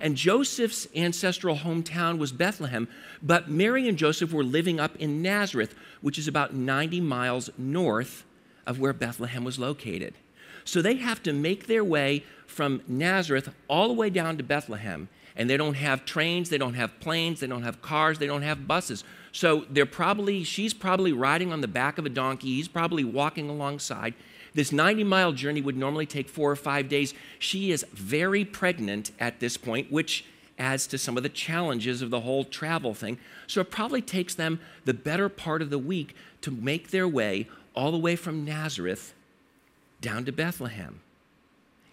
And 0.00 0.16
Joseph's 0.16 0.88
ancestral 0.94 1.56
hometown 1.56 2.18
was 2.18 2.32
Bethlehem, 2.32 2.88
but 3.22 3.48
Mary 3.48 3.88
and 3.88 3.96
Joseph 3.96 4.32
were 4.32 4.44
living 4.44 4.80
up 4.80 4.96
in 4.96 5.22
Nazareth, 5.22 5.74
which 6.00 6.18
is 6.18 6.28
about 6.28 6.52
90 6.52 7.00
miles 7.00 7.48
north 7.56 8.24
of 8.66 8.80
where 8.80 8.92
Bethlehem 8.92 9.44
was 9.44 9.58
located. 9.58 10.14
So 10.64 10.82
they 10.82 10.96
have 10.96 11.22
to 11.24 11.32
make 11.32 11.66
their 11.66 11.84
way 11.84 12.24
from 12.46 12.82
Nazareth 12.88 13.54
all 13.68 13.88
the 13.88 13.94
way 13.94 14.10
down 14.10 14.36
to 14.38 14.42
Bethlehem. 14.42 15.08
And 15.36 15.50
they 15.50 15.56
don't 15.56 15.74
have 15.74 16.04
trains, 16.04 16.48
they 16.48 16.58
don't 16.58 16.74
have 16.74 17.00
planes, 17.00 17.40
they 17.40 17.46
don't 17.46 17.64
have 17.64 17.82
cars, 17.82 18.18
they 18.18 18.26
don't 18.26 18.42
have 18.42 18.68
buses. 18.68 19.02
So 19.32 19.64
they're 19.68 19.84
probably, 19.84 20.44
she's 20.44 20.72
probably 20.72 21.12
riding 21.12 21.52
on 21.52 21.60
the 21.60 21.68
back 21.68 21.98
of 21.98 22.06
a 22.06 22.08
donkey, 22.08 22.54
he's 22.54 22.68
probably 22.68 23.02
walking 23.02 23.48
alongside. 23.48 24.14
This 24.54 24.70
90 24.70 25.02
mile 25.02 25.32
journey 25.32 25.60
would 25.60 25.76
normally 25.76 26.06
take 26.06 26.28
four 26.28 26.50
or 26.50 26.56
five 26.56 26.88
days. 26.88 27.12
She 27.40 27.72
is 27.72 27.84
very 27.92 28.44
pregnant 28.44 29.10
at 29.18 29.40
this 29.40 29.56
point, 29.56 29.90
which 29.90 30.24
adds 30.58 30.86
to 30.86 30.98
some 30.98 31.16
of 31.16 31.24
the 31.24 31.28
challenges 31.28 32.00
of 32.00 32.10
the 32.10 32.20
whole 32.20 32.44
travel 32.44 32.94
thing. 32.94 33.18
So 33.48 33.60
it 33.60 33.72
probably 33.72 34.00
takes 34.00 34.36
them 34.36 34.60
the 34.84 34.94
better 34.94 35.28
part 35.28 35.62
of 35.62 35.70
the 35.70 35.78
week 35.78 36.14
to 36.42 36.52
make 36.52 36.90
their 36.90 37.08
way 37.08 37.48
all 37.74 37.90
the 37.90 37.98
way 37.98 38.14
from 38.14 38.44
Nazareth 38.44 39.14
down 40.00 40.24
to 40.26 40.32
Bethlehem. 40.32 41.00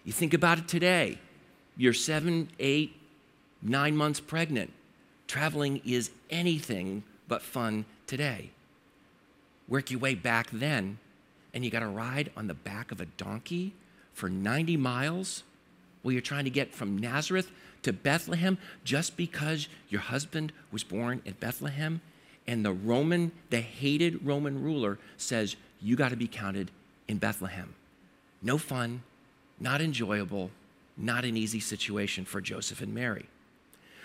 You 0.04 0.12
think 0.12 0.32
about 0.32 0.58
it 0.58 0.68
today. 0.68 1.18
You're 1.76 1.94
seven, 1.94 2.48
eight, 2.60 2.94
nine 3.62 3.96
months 3.96 4.20
pregnant. 4.20 4.72
Traveling 5.26 5.80
is 5.84 6.10
anything 6.30 7.04
but 7.28 7.42
fun 7.42 7.84
today. 8.06 8.50
Work 9.68 9.90
your 9.90 10.00
way 10.00 10.14
back 10.14 10.50
then, 10.50 10.98
and 11.54 11.64
you 11.64 11.70
got 11.70 11.80
to 11.80 11.86
ride 11.86 12.30
on 12.36 12.48
the 12.48 12.54
back 12.54 12.92
of 12.92 13.00
a 13.00 13.06
donkey 13.06 13.72
for 14.12 14.28
90 14.28 14.76
miles 14.76 15.44
while 16.02 16.12
you're 16.12 16.20
trying 16.20 16.44
to 16.44 16.50
get 16.50 16.74
from 16.74 16.98
Nazareth 16.98 17.50
to 17.82 17.92
Bethlehem 17.92 18.58
just 18.84 19.16
because 19.16 19.68
your 19.88 20.00
husband 20.00 20.52
was 20.70 20.84
born 20.84 21.22
in 21.24 21.34
Bethlehem. 21.34 22.00
And 22.46 22.64
the 22.64 22.72
Roman, 22.72 23.32
the 23.50 23.60
hated 23.60 24.26
Roman 24.26 24.62
ruler 24.62 24.98
says, 25.16 25.56
You 25.80 25.96
got 25.96 26.10
to 26.10 26.16
be 26.16 26.26
counted 26.26 26.70
in 27.08 27.18
Bethlehem. 27.18 27.74
No 28.42 28.58
fun, 28.58 29.02
not 29.60 29.80
enjoyable, 29.80 30.50
not 30.96 31.24
an 31.24 31.36
easy 31.36 31.60
situation 31.60 32.24
for 32.24 32.40
Joseph 32.40 32.80
and 32.80 32.92
Mary. 32.92 33.26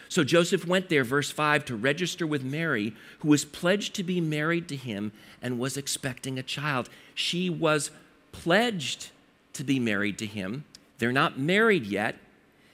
So 0.09 0.23
Joseph 0.23 0.65
went 0.65 0.89
there, 0.89 1.03
verse 1.03 1.31
5, 1.31 1.65
to 1.65 1.75
register 1.75 2.25
with 2.25 2.43
Mary, 2.43 2.93
who 3.19 3.29
was 3.29 3.45
pledged 3.45 3.93
to 3.95 4.03
be 4.03 4.21
married 4.21 4.67
to 4.69 4.75
him 4.75 5.11
and 5.41 5.59
was 5.59 5.77
expecting 5.77 6.39
a 6.39 6.43
child. 6.43 6.89
She 7.13 7.49
was 7.49 7.91
pledged 8.31 9.09
to 9.53 9.63
be 9.63 9.79
married 9.79 10.17
to 10.19 10.25
him. 10.25 10.65
They're 10.99 11.11
not 11.11 11.39
married 11.39 11.85
yet, 11.85 12.17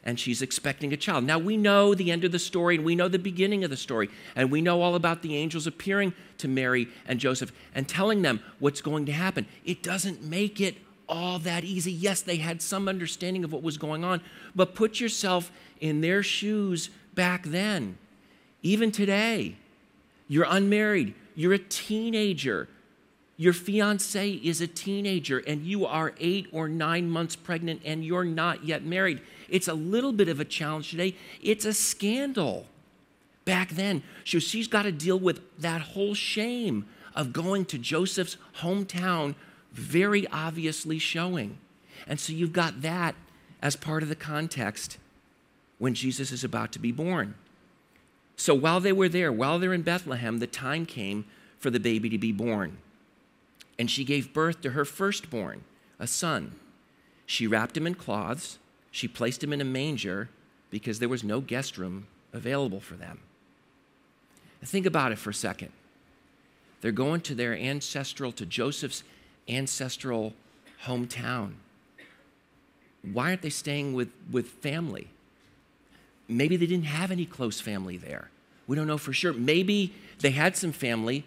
and 0.04 0.20
she's 0.20 0.42
expecting 0.42 0.94
a 0.94 0.98
child. 0.98 1.24
Now, 1.24 1.40
we 1.40 1.58
know 1.58 1.94
the 1.94 2.12
end 2.12 2.24
of 2.24 2.32
the 2.32 2.40
story, 2.40 2.76
and 2.76 2.86
we 2.86 2.96
know 2.96 3.08
the 3.08 3.20
beginning 3.20 3.64
of 3.64 3.70
the 3.70 3.78
story, 3.78 4.10
and 4.36 4.52
we 4.52 4.62
know 4.62 4.82
all 4.82 4.96
about 4.96 5.22
the 5.22 5.36
angels 5.36 5.66
appearing 5.66 6.14
to 6.40 6.48
Mary 6.48 6.88
and 7.08 7.20
Joseph 7.20 7.52
and 7.74 7.88
telling 7.88 8.22
them 8.22 8.42
what's 8.60 8.82
going 8.82 9.06
to 9.06 9.12
happen. 9.12 9.46
It 9.66 9.82
doesn't 9.82 10.22
make 10.22 10.60
it 10.60 10.78
all 11.08 11.40
that 11.40 11.64
easy. 11.64 11.92
Yes, 11.92 12.22
they 12.22 12.38
had 12.38 12.62
some 12.62 12.88
understanding 12.88 13.44
of 13.44 13.52
what 13.52 13.64
was 13.64 13.78
going 13.78 14.04
on, 14.04 14.22
but 14.56 14.76
put 14.76 15.00
yourself 15.00 15.52
in 15.80 16.02
their 16.02 16.24
shoes 16.24 16.90
back 17.16 17.44
then. 17.44 17.98
Even 18.62 18.92
today, 18.92 19.56
you're 20.28 20.48
unmarried, 20.50 21.14
you're 21.36 21.54
a 21.54 21.60
teenager, 21.60 22.68
your 23.36 23.54
fiance 23.54 24.30
is 24.30 24.62
a 24.62 24.68
teenager, 24.68 25.40
and 25.40 25.66
you 25.66 25.86
are 25.86 26.14
eight 26.20 26.48
or 26.52 26.68
nine 26.70 27.10
months 27.10 27.36
pregnant 27.36 27.82
and 27.84 28.06
you're 28.06 28.24
not 28.24 28.64
yet 28.64 28.86
married. 28.86 29.22
It's 29.50 29.68
a 29.68 29.74
little 29.74 30.14
bit 30.14 30.30
of 30.30 30.40
a 30.40 30.46
challenge 30.46 30.92
today. 30.92 31.16
It's 31.42 31.66
a 31.66 31.74
scandal. 31.74 32.68
Back 33.46 33.72
then, 33.72 34.04
so 34.24 34.40
she's 34.40 34.70
got 34.70 34.84
to 34.84 34.92
deal 34.92 35.20
with 35.20 35.42
that 35.60 35.82
whole 35.82 36.14
shame 36.14 36.86
of 37.14 37.34
going 37.34 37.66
to 37.66 37.78
Joseph's 37.78 38.38
hometown, 38.62 39.36
very 39.74 40.26
obviously 40.28 40.98
showing. 40.98 41.58
And 42.08 42.20
so 42.20 42.32
you've 42.32 42.54
got 42.54 42.82
that 42.84 43.16
as 43.62 43.76
part 43.76 44.02
of 44.02 44.10
the 44.10 44.16
context 44.16 44.98
when 45.84 45.94
Jesus 45.94 46.32
is 46.32 46.46
about 46.46 46.72
to 46.72 46.80
be 46.80 46.94
born. 46.94 47.36
So 48.38 48.56
while 48.56 48.80
they 48.80 48.94
were 48.94 49.10
there, 49.10 49.34
while 49.34 49.60
they're 49.60 49.74
in 49.74 49.82
Bethlehem, 49.82 50.38
the 50.38 50.48
time 50.48 50.86
came 50.86 51.26
for 51.60 51.70
the 51.70 51.78
baby 51.78 52.08
to 52.08 52.18
be 52.18 52.32
born. 52.32 52.78
And 53.78 53.92
she 53.92 54.06
gave 54.06 54.32
birth 54.32 54.62
to 54.62 54.70
her 54.70 54.86
firstborn, 54.86 55.66
a 56.00 56.08
son. 56.08 56.56
She 57.26 57.48
wrapped 57.48 57.76
him 57.76 57.86
in 57.86 57.96
cloths, 57.96 58.60
she 58.92 59.10
placed 59.10 59.44
him 59.44 59.52
in 59.52 59.60
a 59.60 59.66
manger 59.66 60.30
because 60.70 61.00
there 61.00 61.10
was 61.10 61.22
no 61.22 61.42
guest 61.42 61.78
room 61.78 62.08
available 62.32 62.80
for 62.80 62.94
them. 62.94 63.20
Think 64.64 64.86
about 64.86 65.12
it 65.12 65.18
for 65.18 65.32
a 65.32 65.34
second. 65.34 65.74
They're 66.80 66.94
going 66.94 67.20
to 67.20 67.36
their 67.36 67.58
ancestral, 67.58 68.32
to 68.32 68.46
Joseph's 68.46 69.04
ancestral 69.50 70.32
hometown. 70.86 71.56
Why 73.02 73.32
aren't 73.32 73.42
they 73.42 73.50
staying 73.50 73.92
with, 73.92 74.14
with 74.32 74.48
family? 74.48 75.10
Maybe 76.38 76.56
they 76.58 76.66
didn't 76.66 76.86
have 76.86 77.12
any 77.12 77.26
close 77.26 77.60
family 77.60 77.98
there. 77.98 78.30
We 78.68 78.76
don't 78.76 78.88
know 78.88 78.98
for 78.98 79.14
sure. 79.14 79.34
Maybe 79.34 79.94
they 80.20 80.32
had 80.32 80.56
some 80.56 80.72
family, 80.72 81.26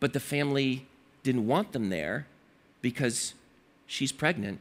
but 0.00 0.12
the 0.12 0.20
family 0.20 0.86
didn't 1.22 1.46
want 1.46 1.72
them 1.72 1.90
there 1.90 2.26
because 2.80 3.34
she's 3.86 4.12
pregnant 4.12 4.60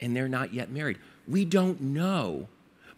and 0.00 0.14
they're 0.14 0.28
not 0.28 0.54
yet 0.54 0.70
married. 0.70 0.98
We 1.26 1.44
don't 1.44 1.80
know, 1.80 2.48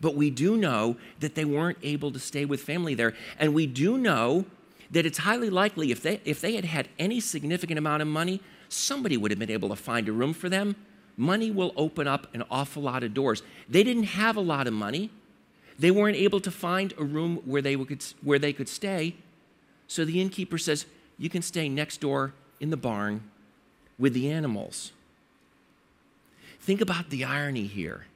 but 0.01 0.15
we 0.15 0.31
do 0.31 0.57
know 0.57 0.97
that 1.21 1.35
they 1.35 1.45
weren't 1.45 1.79
able 1.83 2.11
to 2.13 2.19
stay 2.19 2.45
with 2.45 2.61
family 2.61 2.95
there. 2.95 3.15
And 3.39 3.55
we 3.55 3.67
do 3.67 3.97
know 3.97 4.45
that 4.91 5.07
it's 5.07 5.19
highly 5.19 5.51
likely 5.51 5.91
if 5.91 6.03
they, 6.03 6.21
if 6.25 6.41
they 6.41 6.55
had 6.55 6.65
had 6.65 6.89
any 6.99 7.21
significant 7.21 7.79
amount 7.79 8.03
of 8.03 8.09
money, 8.09 8.41
somebody 8.69 9.17
would 9.17 9.31
have 9.31 9.39
been 9.39 9.51
able 9.51 9.69
to 9.71 9.77
find 9.77 10.09
a 10.09 10.13
room 10.13 10.33
for 10.33 10.49
them. 10.49 10.77
Money 11.17 11.51
will 11.51 11.73
open 11.77 12.07
up 12.07 12.33
an 12.35 12.45
awful 12.51 12.83
lot 12.83 13.03
of 13.03 13.13
doors. 13.13 13.43
They 13.69 13.83
didn't 13.83 14.05
have 14.05 14.37
a 14.37 14.41
lot 14.41 14.67
of 14.67 14.73
money. 14.73 15.11
They 15.79 15.91
weren't 15.91 16.17
able 16.17 16.41
to 16.41 16.51
find 16.51 16.93
a 16.99 17.05
room 17.05 17.41
where 17.45 17.63
they, 17.63 17.77
could, 17.77 18.05
where 18.23 18.39
they 18.39 18.53
could 18.53 18.69
stay. 18.69 19.15
So 19.87 20.05
the 20.05 20.21
innkeeper 20.21 20.59
says, 20.59 20.87
You 21.19 21.31
can 21.31 21.43
stay 21.43 21.69
next 21.69 22.01
door 22.01 22.35
in 22.61 22.71
the 22.71 22.77
barn 22.77 23.23
with 23.99 24.15
the 24.15 24.31
animals. 24.31 24.93
Think 26.61 26.81
about 26.81 27.11
the 27.11 27.25
irony 27.25 27.67
here. 27.67 28.07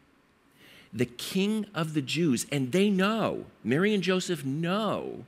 The 0.92 1.06
king 1.06 1.66
of 1.74 1.94
the 1.94 2.02
Jews, 2.02 2.46
and 2.52 2.72
they 2.72 2.90
know, 2.90 3.46
Mary 3.64 3.94
and 3.94 4.02
Joseph 4.02 4.44
know 4.44 5.24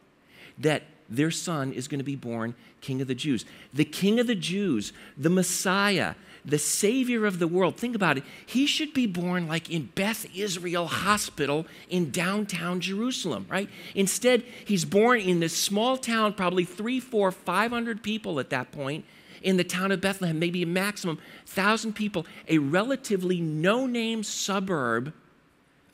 that 0.58 0.82
their 1.08 1.30
son 1.30 1.72
is 1.72 1.88
going 1.88 1.98
to 1.98 2.04
be 2.04 2.16
born 2.16 2.54
king 2.80 3.00
of 3.00 3.08
the 3.08 3.14
Jews. 3.14 3.44
The 3.72 3.84
king 3.84 4.20
of 4.20 4.26
the 4.26 4.34
Jews, 4.34 4.92
the 5.16 5.30
Messiah, 5.30 6.14
the 6.44 6.58
Savior 6.58 7.24
of 7.24 7.38
the 7.38 7.48
world. 7.48 7.76
Think 7.76 7.94
about 7.94 8.18
it. 8.18 8.24
He 8.44 8.66
should 8.66 8.92
be 8.92 9.06
born 9.06 9.48
like 9.48 9.70
in 9.70 9.90
Beth 9.94 10.26
Israel 10.34 10.86
Hospital 10.86 11.66
in 11.88 12.10
downtown 12.10 12.80
Jerusalem, 12.80 13.46
right? 13.48 13.68
Instead, 13.94 14.42
he's 14.64 14.84
born 14.84 15.20
in 15.20 15.40
this 15.40 15.56
small 15.56 15.96
town, 15.96 16.34
probably 16.34 16.64
three, 16.64 17.00
four, 17.00 17.32
five 17.32 17.70
hundred 17.70 18.02
people 18.02 18.38
at 18.38 18.50
that 18.50 18.72
point, 18.72 19.04
in 19.42 19.56
the 19.56 19.64
town 19.64 19.92
of 19.92 20.00
Bethlehem, 20.00 20.38
maybe 20.38 20.62
a 20.62 20.66
maximum 20.66 21.18
thousand 21.46 21.94
people, 21.94 22.26
a 22.48 22.58
relatively 22.58 23.40
no-name 23.40 24.22
suburb 24.22 25.12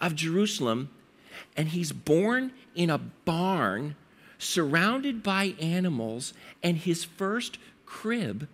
of 0.00 0.14
Jerusalem, 0.14 0.90
and 1.56 1.68
he's 1.68 1.92
born 1.92 2.52
in 2.74 2.90
a 2.90 2.98
barn 2.98 3.96
surrounded 4.38 5.22
by 5.22 5.54
animals, 5.60 6.32
and 6.62 6.78
his 6.78 7.04
first 7.04 7.58
crib 7.86 8.48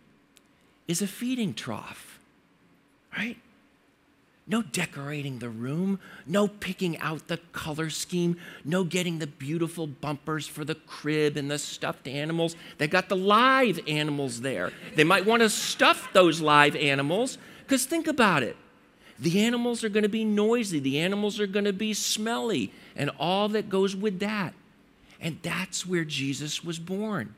is 0.89 1.03
a 1.03 1.07
feeding 1.07 1.55
trough, 1.55 2.19
right? 3.17 3.37
No 4.49 4.63
decorating 4.63 5.41
the 5.41 5.49
room, 5.49 5.99
no 6.25 6.47
picking 6.47 6.97
out 6.99 7.27
the 7.27 7.39
color 7.53 7.91
scheme, 7.91 8.37
no 8.65 8.85
getting 8.85 9.19
the 9.19 9.27
beautiful 9.27 9.89
bumpers 9.89 10.47
for 10.47 10.65
the 10.65 10.77
crib 10.77 11.37
and 11.37 11.51
the 11.51 11.59
stuffed 11.59 12.07
animals. 12.07 12.55
They 12.79 12.87
got 12.87 13.09
the 13.09 13.17
live 13.17 13.81
animals 13.89 14.43
there. 14.43 14.73
They 14.95 15.03
might 15.03 15.27
want 15.27 15.43
to 15.43 15.51
stuff 15.51 16.09
those 16.13 16.41
live 16.41 16.77
animals 16.77 17.39
because 17.63 17.87
think 17.87 18.07
about 18.07 18.45
it. 18.45 18.57
The 19.19 19.41
animals 19.41 19.83
are 19.83 19.89
going 19.89 20.05
to 20.05 20.09
be 20.09 20.25
noisy, 20.25 20.79
the 20.79 21.01
animals 21.01 21.41
are 21.41 21.47
going 21.47 21.65
to 21.65 21.73
be 21.73 21.95
smelly, 21.95 22.71
and 22.95 23.11
all 23.19 23.49
that 23.49 23.69
goes 23.69 23.97
with 23.97 24.21
that. 24.21 24.55
And 25.21 25.39
that's 25.43 25.87
where 25.87 26.05
Jesus 26.05 26.63
was 26.63 26.79
born. 26.79 27.35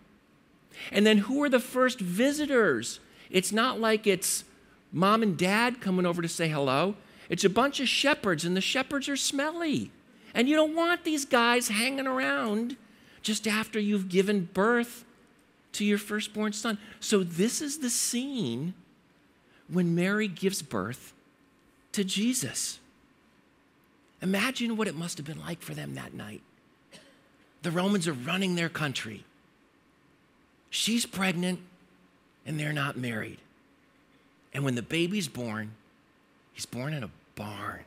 And 0.93 1.07
then 1.07 1.19
who 1.19 1.43
are 1.43 1.49
the 1.49 1.61
first 1.61 2.00
visitors? 2.00 3.00
It's 3.30 3.52
not 3.52 3.80
like 3.80 4.06
it's 4.06 4.44
mom 4.92 5.23
and 5.23 5.37
dad 5.37 5.80
coming 5.80 6.06
over 6.06 6.23
to 6.23 6.28
say 6.28 6.49
hello. 6.49 6.94
It's 7.28 7.44
a 7.44 7.50
bunch 7.50 7.80
of 7.80 7.88
shepherds, 7.88 8.44
and 8.44 8.56
the 8.56 8.61
shepherds 8.61 9.08
are 9.08 9.16
smelly. 9.16 9.90
And 10.35 10.49
you 10.49 10.56
don't 10.56 10.75
want 10.75 11.04
these 11.04 11.25
guys 11.25 11.68
hanging 11.68 12.06
around 12.06 12.76
just 13.23 13.47
after 13.47 13.78
you've 13.78 14.08
given 14.08 14.49
birth 14.52 15.04
to 15.73 15.85
your 15.85 15.99
firstborn 15.99 16.52
son. 16.52 16.78
So, 17.00 17.23
this 17.23 17.61
is 17.61 17.78
the 17.78 17.90
scene 17.90 18.75
when 19.68 19.94
Mary 19.94 20.28
gives 20.28 20.62
birth 20.62 21.12
to 21.92 22.04
Jesus. 22.04 22.78
Imagine 24.23 24.76
what 24.76 24.88
it 24.88 24.97
must 24.97 25.18
have 25.18 25.26
been 25.26 25.40
like 25.40 25.62
for 25.62 25.75
them 25.75 25.94
that 25.94 26.14
night. 26.14 26.42
The 27.62 27.70
Romans 27.70 28.08
are 28.08 28.12
running 28.12 28.54
their 28.54 28.68
country. 28.68 29.25
She's 30.70 31.06
pregnant 31.06 31.61
and 32.49 32.59
they're 32.59 32.73
not 32.73 32.97
married. 32.97 33.38
And 34.55 34.64
when 34.64 34.75
the 34.75 34.83
baby's 34.83 35.28
born, 35.28 35.73
he's 36.55 36.64
born 36.64 36.95
in 36.95 37.05
a 37.05 37.11
barn. 37.37 37.85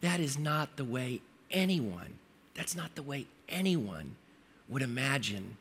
That 0.00 0.20
is 0.20 0.38
not 0.38 0.76
the 0.76 0.84
way 0.84 1.20
anyone, 1.50 2.14
that's 2.54 2.74
not 2.74 2.94
the 2.94 3.02
way 3.02 3.26
anyone 3.48 4.16
would 4.70 4.80
imagine 4.80 5.58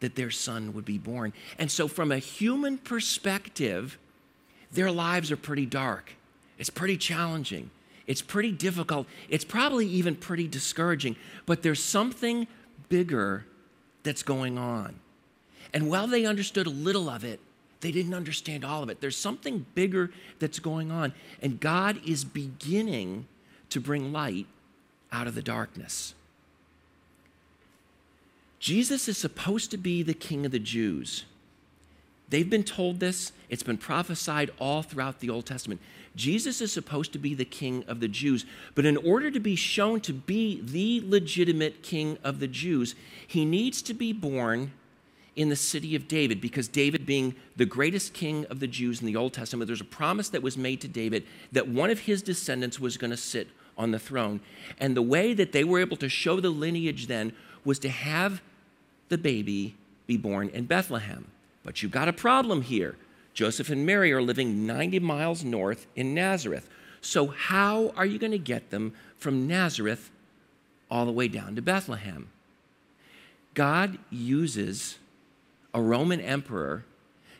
that 0.00 0.16
their 0.16 0.32
son 0.32 0.74
would 0.74 0.84
be 0.84 0.98
born. 0.98 1.32
And 1.56 1.70
so, 1.70 1.86
from 1.86 2.10
a 2.10 2.18
human 2.18 2.76
perspective, 2.78 3.96
their 4.72 4.90
lives 4.90 5.30
are 5.30 5.36
pretty 5.36 5.66
dark. 5.66 6.14
It's 6.58 6.70
pretty 6.70 6.96
challenging. 6.96 7.70
It's 8.08 8.22
pretty 8.22 8.50
difficult. 8.50 9.06
It's 9.28 9.44
probably 9.44 9.86
even 9.86 10.16
pretty 10.16 10.48
discouraging. 10.48 11.14
But 11.46 11.62
there's 11.62 11.82
something 11.82 12.48
bigger 12.88 13.44
that's 14.02 14.24
going 14.24 14.58
on. 14.58 14.96
And 15.74 15.88
while 15.88 16.06
they 16.06 16.26
understood 16.26 16.66
a 16.66 16.70
little 16.70 17.08
of 17.08 17.24
it, 17.24 17.40
they 17.80 17.90
didn't 17.90 18.14
understand 18.14 18.64
all 18.64 18.82
of 18.82 18.88
it. 18.88 19.00
There's 19.00 19.16
something 19.16 19.66
bigger 19.74 20.10
that's 20.38 20.58
going 20.58 20.90
on. 20.90 21.12
And 21.40 21.58
God 21.58 22.00
is 22.06 22.24
beginning 22.24 23.26
to 23.70 23.80
bring 23.80 24.12
light 24.12 24.46
out 25.10 25.26
of 25.26 25.34
the 25.34 25.42
darkness. 25.42 26.14
Jesus 28.58 29.08
is 29.08 29.18
supposed 29.18 29.72
to 29.72 29.76
be 29.76 30.02
the 30.02 30.14
king 30.14 30.46
of 30.46 30.52
the 30.52 30.60
Jews. 30.60 31.24
They've 32.28 32.48
been 32.48 32.64
told 32.64 33.00
this, 33.00 33.32
it's 33.50 33.64
been 33.64 33.76
prophesied 33.76 34.50
all 34.58 34.82
throughout 34.82 35.20
the 35.20 35.28
Old 35.28 35.44
Testament. 35.44 35.80
Jesus 36.14 36.60
is 36.60 36.72
supposed 36.72 37.12
to 37.12 37.18
be 37.18 37.34
the 37.34 37.44
king 37.44 37.84
of 37.88 38.00
the 38.00 38.08
Jews, 38.08 38.46
but 38.74 38.86
in 38.86 38.96
order 38.96 39.30
to 39.30 39.40
be 39.40 39.56
shown 39.56 40.00
to 40.02 40.12
be 40.12 40.60
the 40.62 41.02
legitimate 41.04 41.82
king 41.82 42.18
of 42.22 42.38
the 42.38 42.46
Jews, 42.46 42.94
he 43.26 43.44
needs 43.44 43.82
to 43.82 43.94
be 43.94 44.12
born 44.12 44.72
in 45.34 45.48
the 45.48 45.56
city 45.56 45.96
of 45.96 46.08
David 46.08 46.40
because 46.40 46.68
David, 46.68 47.06
being 47.06 47.34
the 47.56 47.64
greatest 47.64 48.12
king 48.12 48.44
of 48.46 48.60
the 48.60 48.66
Jews 48.66 49.00
in 49.00 49.06
the 49.06 49.16
Old 49.16 49.32
Testament, 49.32 49.66
there's 49.66 49.80
a 49.80 49.84
promise 49.84 50.28
that 50.30 50.42
was 50.42 50.56
made 50.56 50.80
to 50.82 50.88
David 50.88 51.24
that 51.52 51.68
one 51.68 51.90
of 51.90 52.00
his 52.00 52.22
descendants 52.22 52.78
was 52.78 52.96
going 52.96 53.10
to 53.10 53.16
sit 53.16 53.48
on 53.78 53.90
the 53.90 53.98
throne. 53.98 54.40
And 54.78 54.96
the 54.96 55.02
way 55.02 55.32
that 55.34 55.52
they 55.52 55.64
were 55.64 55.80
able 55.80 55.96
to 55.98 56.08
show 56.08 56.40
the 56.40 56.50
lineage 56.50 57.06
then 57.06 57.32
was 57.64 57.78
to 57.80 57.88
have 57.88 58.42
the 59.08 59.18
baby 59.18 59.74
be 60.06 60.16
born 60.16 60.48
in 60.50 60.64
Bethlehem. 60.64 61.26
But 61.64 61.82
you've 61.82 61.92
got 61.92 62.08
a 62.08 62.12
problem 62.12 62.62
here. 62.62 62.96
Joseph 63.34 63.70
and 63.70 63.86
Mary 63.86 64.12
are 64.12 64.20
living 64.20 64.66
90 64.66 65.00
miles 65.00 65.44
north 65.44 65.86
in 65.96 66.14
Nazareth. 66.14 66.68
So, 67.00 67.28
how 67.28 67.92
are 67.96 68.06
you 68.06 68.18
going 68.18 68.32
to 68.32 68.38
get 68.38 68.70
them 68.70 68.92
from 69.16 69.46
Nazareth 69.46 70.10
all 70.90 71.06
the 71.06 71.12
way 71.12 71.28
down 71.28 71.56
to 71.56 71.62
Bethlehem? 71.62 72.28
God 73.54 73.98
uses 74.10 74.98
a 75.74 75.80
Roman 75.80 76.20
emperor 76.20 76.84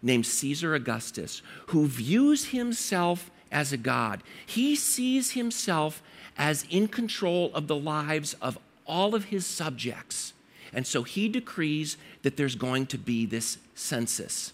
named 0.03 0.27
Caesar 0.27 0.75
Augustus 0.75 1.43
who 1.69 1.87
views 1.87 2.47
himself 2.47 3.31
as 3.51 3.73
a 3.73 3.77
god. 3.77 4.23
He 4.45 4.75
sees 4.75 5.33
himself 5.33 6.03
as 6.37 6.67
in 6.71 6.89
control 6.89 7.51
of 7.55 7.67
the 7.67 7.77
lives 7.77 8.35
of 8.41 8.59
all 8.87 9.15
of 9.15 9.27
his 9.27 9.47
subjects. 9.47 10.33
And 10.73 10.87
so 10.87 11.03
he 11.03 11.29
decrees 11.29 11.97
that 12.23 12.37
there's 12.37 12.55
going 12.55 12.87
to 12.87 12.99
be 12.99 13.27
this 13.27 13.59
census. 13.75 14.53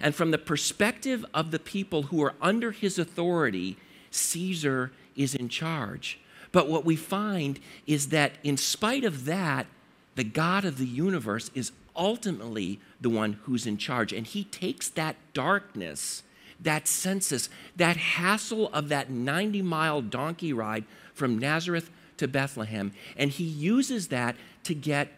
And 0.00 0.14
from 0.14 0.30
the 0.30 0.38
perspective 0.38 1.24
of 1.34 1.50
the 1.50 1.58
people 1.58 2.04
who 2.04 2.22
are 2.22 2.34
under 2.40 2.72
his 2.72 2.98
authority, 2.98 3.76
Caesar 4.10 4.92
is 5.14 5.34
in 5.34 5.48
charge. 5.48 6.18
But 6.50 6.68
what 6.68 6.84
we 6.84 6.96
find 6.96 7.60
is 7.86 8.08
that 8.08 8.32
in 8.42 8.56
spite 8.56 9.04
of 9.04 9.26
that, 9.26 9.66
the 10.14 10.24
God 10.24 10.64
of 10.64 10.78
the 10.78 10.86
universe 10.86 11.50
is 11.54 11.72
ultimately 11.96 12.80
the 13.00 13.10
one 13.10 13.34
who's 13.44 13.66
in 13.66 13.76
charge. 13.76 14.12
And 14.12 14.26
he 14.26 14.44
takes 14.44 14.88
that 14.90 15.16
darkness, 15.32 16.22
that 16.60 16.86
census, 16.86 17.48
that 17.76 17.96
hassle 17.96 18.68
of 18.72 18.88
that 18.88 19.10
90 19.10 19.62
mile 19.62 20.00
donkey 20.00 20.52
ride 20.52 20.84
from 21.14 21.38
Nazareth 21.38 21.90
to 22.18 22.28
Bethlehem, 22.28 22.92
and 23.16 23.30
he 23.30 23.44
uses 23.44 24.08
that 24.08 24.36
to 24.64 24.74
get 24.74 25.08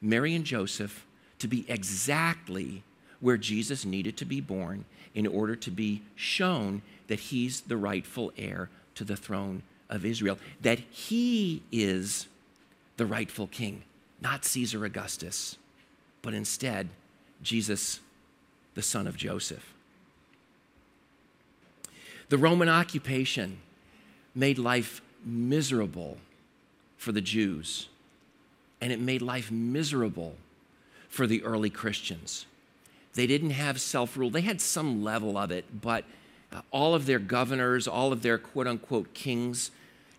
Mary 0.00 0.34
and 0.34 0.44
Joseph 0.44 1.06
to 1.38 1.48
be 1.48 1.64
exactly 1.68 2.82
where 3.20 3.36
Jesus 3.36 3.84
needed 3.84 4.16
to 4.18 4.24
be 4.24 4.40
born 4.40 4.84
in 5.14 5.26
order 5.26 5.56
to 5.56 5.70
be 5.70 6.02
shown 6.14 6.82
that 7.06 7.20
he's 7.20 7.62
the 7.62 7.76
rightful 7.76 8.32
heir 8.36 8.68
to 8.94 9.04
the 9.04 9.16
throne 9.16 9.62
of 9.88 10.04
Israel, 10.04 10.38
that 10.60 10.78
he 10.90 11.62
is 11.70 12.26
the 12.96 13.06
rightful 13.06 13.46
king, 13.46 13.82
not 14.20 14.44
Caesar 14.44 14.84
Augustus 14.84 15.56
but 16.22 16.34
instead, 16.34 16.88
Jesus, 17.42 18.00
the 18.74 18.82
son 18.82 19.06
of 19.06 19.16
Joseph. 19.16 19.74
The 22.28 22.38
Roman 22.38 22.68
occupation 22.68 23.58
made 24.34 24.58
life 24.58 25.02
miserable 25.24 26.16
for 26.96 27.12
the 27.12 27.20
Jews, 27.20 27.88
and 28.80 28.92
it 28.92 29.00
made 29.00 29.20
life 29.20 29.50
miserable 29.50 30.36
for 31.08 31.26
the 31.26 31.42
early 31.42 31.68
Christians. 31.68 32.46
They 33.14 33.26
didn't 33.26 33.50
have 33.50 33.80
self 33.80 34.16
rule, 34.16 34.30
they 34.30 34.40
had 34.40 34.60
some 34.60 35.04
level 35.04 35.36
of 35.36 35.50
it, 35.50 35.82
but 35.82 36.04
uh, 36.52 36.62
all 36.70 36.94
of 36.94 37.06
their 37.06 37.18
governors, 37.18 37.86
all 37.86 38.12
of 38.12 38.22
their 38.22 38.38
quote 38.38 38.66
unquote 38.66 39.12
kings 39.12 39.70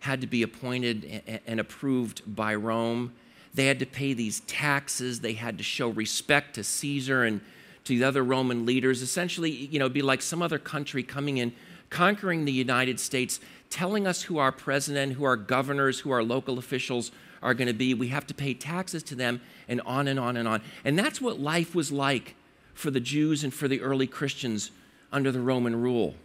had 0.02 0.22
to 0.22 0.28
be 0.28 0.44
appointed 0.44 1.42
and 1.48 1.60
approved 1.60 2.22
by 2.28 2.54
Rome. 2.54 3.14
They 3.54 3.66
had 3.66 3.80
to 3.80 3.86
pay 3.86 4.14
these 4.14 4.40
taxes. 4.42 5.20
They 5.20 5.34
had 5.34 5.58
to 5.58 5.64
show 5.64 5.90
respect 5.90 6.56
to 6.56 6.64
Caesar 6.64 7.24
and 7.24 7.42
to 7.84 7.98
the 7.98 8.04
other 8.04 8.24
Roman 8.24 8.66
leaders. 8.66 9.02
Essentially, 9.02 9.52
you 9.52 9.80
know, 9.80 9.86
it'd 9.86 9.94
be 9.94 10.02
like 10.02 10.22
some 10.22 10.42
other 10.42 10.58
country 10.58 11.04
coming 11.04 11.38
in, 11.38 11.54
conquering 11.90 12.46
the 12.46 12.52
United 12.52 13.00
States, 13.00 13.40
telling 13.70 14.08
us 14.08 14.24
who 14.24 14.38
our 14.38 14.52
president, 14.52 15.14
who 15.14 15.24
our 15.24 15.38
governors, 15.38 16.00
who 16.00 16.12
our 16.12 16.24
local 16.24 16.58
officials 16.58 17.12
are 17.42 17.54
going 17.54 17.68
to 17.68 17.74
be. 17.74 17.94
We 17.94 18.08
have 18.08 18.26
to 18.28 18.34
pay 18.34 18.54
taxes 18.54 19.04
to 19.04 19.16
them, 19.16 19.42
and 19.68 19.82
on 19.82 20.08
and 20.08 20.20
on 20.20 20.38
and 20.38 20.48
on. 20.48 20.62
And 20.86 20.98
that's 20.98 21.22
what 21.22 21.40
life 21.40 21.76
was 21.76 21.92
like 21.92 22.36
for 22.74 22.90
the 22.90 23.00
Jews 23.00 23.44
and 23.44 23.54
for 23.54 23.68
the 23.68 23.82
early 23.82 24.08
Christians 24.08 24.72
under 25.12 25.32
the 25.32 25.42
Roman 25.42 25.80
rule. 25.80 26.16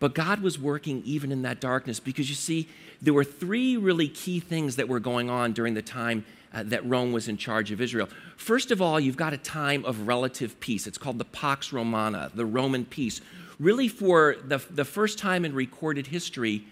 But 0.00 0.14
God 0.14 0.40
was 0.40 0.58
working 0.58 1.02
even 1.04 1.32
in 1.32 1.42
that 1.42 1.60
darkness 1.60 2.00
because 2.00 2.28
you 2.28 2.34
see, 2.34 2.68
there 3.00 3.14
were 3.14 3.24
three 3.24 3.76
really 3.76 4.08
key 4.08 4.40
things 4.40 4.76
that 4.76 4.88
were 4.88 5.00
going 5.00 5.30
on 5.30 5.52
during 5.52 5.74
the 5.74 5.82
time 5.82 6.24
uh, 6.52 6.62
that 6.64 6.86
Rome 6.86 7.12
was 7.12 7.28
in 7.28 7.36
charge 7.36 7.70
of 7.70 7.80
Israel. 7.80 8.08
First 8.36 8.70
of 8.70 8.80
all, 8.80 9.00
you've 9.00 9.16
got 9.16 9.32
a 9.32 9.38
time 9.38 9.84
of 9.84 10.06
relative 10.06 10.58
peace. 10.60 10.86
It's 10.86 10.98
called 10.98 11.18
the 11.18 11.24
Pax 11.24 11.72
Romana, 11.72 12.30
the 12.34 12.46
Roman 12.46 12.84
peace. 12.84 13.20
Really, 13.58 13.88
for 13.88 14.36
the, 14.44 14.58
the 14.70 14.84
first 14.84 15.18
time 15.18 15.44
in 15.44 15.54
recorded 15.54 16.08
history, 16.08 16.64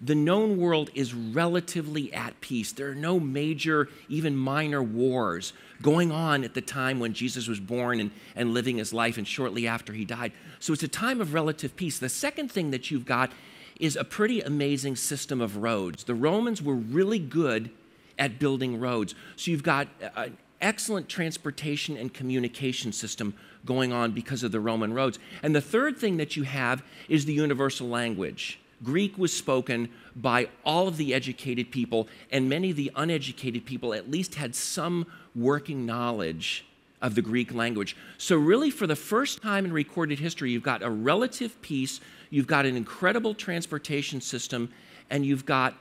the 0.00 0.14
known 0.14 0.58
world 0.58 0.90
is 0.94 1.14
relatively 1.14 2.12
at 2.12 2.40
peace. 2.40 2.72
There 2.72 2.90
are 2.90 2.94
no 2.94 3.20
major, 3.20 3.88
even 4.08 4.36
minor 4.36 4.82
wars 4.82 5.52
going 5.82 6.10
on 6.10 6.44
at 6.44 6.54
the 6.54 6.60
time 6.60 7.00
when 7.00 7.12
Jesus 7.12 7.48
was 7.48 7.60
born 7.60 8.00
and, 8.00 8.10
and 8.34 8.54
living 8.54 8.78
his 8.78 8.92
life 8.92 9.18
and 9.18 9.26
shortly 9.26 9.66
after 9.66 9.92
he 9.92 10.04
died. 10.04 10.32
So 10.60 10.72
it's 10.72 10.82
a 10.82 10.88
time 10.88 11.20
of 11.20 11.34
relative 11.34 11.76
peace. 11.76 11.98
The 11.98 12.08
second 12.08 12.50
thing 12.50 12.70
that 12.70 12.90
you've 12.90 13.06
got 13.06 13.32
is 13.78 13.96
a 13.96 14.04
pretty 14.04 14.40
amazing 14.40 14.96
system 14.96 15.40
of 15.40 15.58
roads. 15.58 16.04
The 16.04 16.14
Romans 16.14 16.62
were 16.62 16.74
really 16.74 17.18
good 17.18 17.70
at 18.18 18.38
building 18.38 18.78
roads. 18.78 19.14
So 19.36 19.50
you've 19.50 19.62
got 19.62 19.88
an 20.16 20.36
excellent 20.60 21.08
transportation 21.08 21.96
and 21.96 22.14
communication 22.14 22.92
system 22.92 23.34
going 23.64 23.92
on 23.92 24.12
because 24.12 24.42
of 24.42 24.52
the 24.52 24.60
Roman 24.60 24.92
roads. 24.92 25.18
And 25.42 25.54
the 25.54 25.60
third 25.60 25.98
thing 25.98 26.16
that 26.18 26.36
you 26.36 26.44
have 26.44 26.82
is 27.08 27.24
the 27.24 27.32
universal 27.32 27.88
language. 27.88 28.60
Greek 28.84 29.18
was 29.18 29.32
spoken 29.32 29.88
by 30.14 30.48
all 30.64 30.86
of 30.86 30.96
the 30.96 31.12
educated 31.12 31.70
people, 31.70 32.06
and 32.30 32.48
many 32.48 32.70
of 32.70 32.76
the 32.76 32.92
uneducated 32.94 33.64
people 33.64 33.94
at 33.94 34.10
least 34.10 34.36
had 34.36 34.54
some 34.54 35.06
working 35.34 35.84
knowledge 35.84 36.64
of 37.02 37.14
the 37.14 37.22
Greek 37.22 37.52
language. 37.52 37.96
So, 38.18 38.36
really, 38.36 38.70
for 38.70 38.86
the 38.86 38.96
first 38.96 39.42
time 39.42 39.64
in 39.64 39.72
recorded 39.72 40.18
history, 40.20 40.50
you've 40.50 40.62
got 40.62 40.82
a 40.82 40.90
relative 40.90 41.60
peace, 41.62 42.00
you've 42.30 42.46
got 42.46 42.66
an 42.66 42.76
incredible 42.76 43.34
transportation 43.34 44.20
system, 44.20 44.70
and 45.10 45.26
you've 45.26 45.44
got 45.44 45.74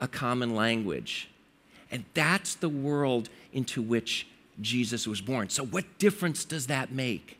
a 0.00 0.08
common 0.08 0.54
language. 0.54 1.30
And 1.90 2.04
that's 2.14 2.54
the 2.54 2.68
world 2.68 3.28
into 3.52 3.80
which 3.80 4.26
Jesus 4.60 5.06
was 5.06 5.20
born. 5.20 5.48
So, 5.48 5.64
what 5.64 5.98
difference 5.98 6.44
does 6.44 6.66
that 6.66 6.92
make? 6.92 7.38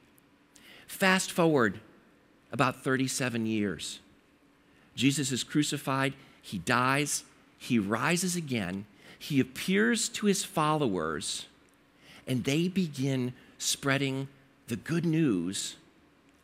Fast 0.87 1.33
forward 1.33 1.81
about 2.53 2.83
37 2.83 3.45
years. 3.45 3.99
Jesus 4.97 5.31
is 5.31 5.45
crucified, 5.45 6.15
he 6.43 6.59
dies, 6.59 7.23
he 7.59 7.79
rises 7.79 8.35
again, 8.35 8.87
he 9.19 9.39
appears 9.39 10.09
to 10.11 10.27
his 10.27 10.45
followers, 10.45 11.47
and 12.27 12.45
they 12.45 12.67
begin 12.67 13.33
spreading 13.59 14.29
the 14.69 14.77
good 14.77 15.05
news 15.05 15.77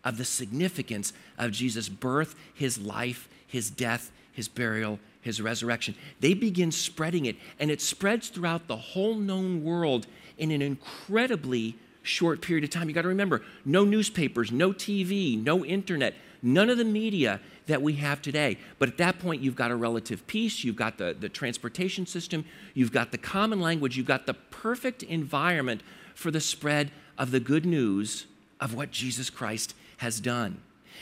of 0.05 0.19
the 0.19 0.25
significance 0.25 1.12
of 1.38 1.53
Jesus' 1.53 1.88
birth, 1.88 2.35
his 2.55 2.79
life, 2.79 3.29
his 3.47 3.71
death, 3.71 4.11
his 4.33 4.49
burial, 4.49 4.99
his 5.21 5.41
resurrection. 5.41 5.95
They 6.21 6.35
begin 6.35 6.73
spreading 6.73 7.27
it, 7.27 7.37
and 7.59 7.71
it 7.71 7.81
spreads 7.81 8.29
throughout 8.29 8.67
the 8.67 8.77
whole 8.77 9.15
known 9.15 9.65
world 9.65 10.07
in 10.38 10.51
an 10.51 10.62
incredibly 10.62 11.77
short 12.03 12.41
period 12.41 12.65
of 12.65 12.71
time. 12.71 12.88
You 12.88 12.95
got 12.95 13.03
to 13.03 13.09
remember 13.09 13.43
no 13.65 13.85
newspapers, 13.85 14.51
no 14.51 14.73
TV, 14.73 15.41
no 15.43 15.65
internet, 15.65 16.15
none 16.43 16.69
of 16.69 16.79
the 16.79 16.85
media 16.85 17.41
that 17.66 17.83
we 17.83 17.94
have 17.94 18.20
today. 18.20 18.59
But 18.79 18.88
at 18.88 18.98
that 18.98 19.18
point, 19.18 19.42
you've 19.42 19.57
got 19.57 19.70
a 19.70 19.77
relative 19.77 20.27
peace, 20.27 20.64
you've 20.64 20.77
got 20.77 20.98
the, 20.98 21.16
the 21.18 21.29
transportation 21.29 22.07
system, 22.07 22.44
you've 22.75 22.92
got 22.92 23.12
the 23.12 23.18
common 23.18 23.61
language, 23.61 23.96
you've 23.96 24.07
got 24.07 24.27
the 24.27 24.35
perfect 24.35 25.03
environment 25.03 25.83
for 26.14 26.31
the 26.31 26.40
spread 26.40 26.90
of 27.16 27.31
the 27.31 27.40
good 27.40 27.64
news 27.64 28.27
of 28.61 28.75
what 28.75 28.90
Jesus 28.90 29.31
Christ 29.31 29.75
has 29.98 30.20
done. 30.20 30.61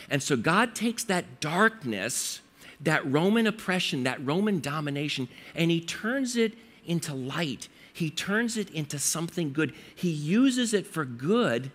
And 0.09 0.23
so 0.23 0.37
God 0.37 0.75
takes 0.75 1.05
that 1.05 1.41
darkness, 1.41 2.41
that 2.81 3.11
Roman 3.11 3.47
oppression, 3.47 4.05
that 4.05 4.25
Roman 4.25 4.61
domination, 4.61 5.29
and 5.55 5.71
he 5.71 5.81
turns 5.81 6.37
it 6.37 6.55
into 6.87 7.15
light. 7.15 7.69
He 7.93 8.11
turns 8.11 8.57
it 8.57 8.71
into 8.71 8.99
something 8.99 9.53
good. 9.53 9.75
He 9.95 10.11
uses 10.11 10.73
it 10.73 10.87
for 10.87 11.05
good 11.05 11.71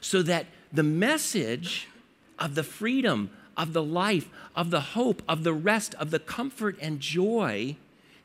so 0.00 0.22
that 0.22 0.46
the 0.72 0.82
message 0.82 1.88
of 2.38 2.54
the 2.54 2.62
freedom, 2.62 3.30
of 3.58 3.72
the 3.72 3.82
life, 3.82 4.28
of 4.54 4.70
the 4.70 4.80
hope, 4.80 5.20
of 5.28 5.42
the 5.42 5.52
rest, 5.52 5.94
of 5.96 6.10
the 6.12 6.20
comfort 6.20 6.78
and 6.80 7.00
joy 7.00 7.76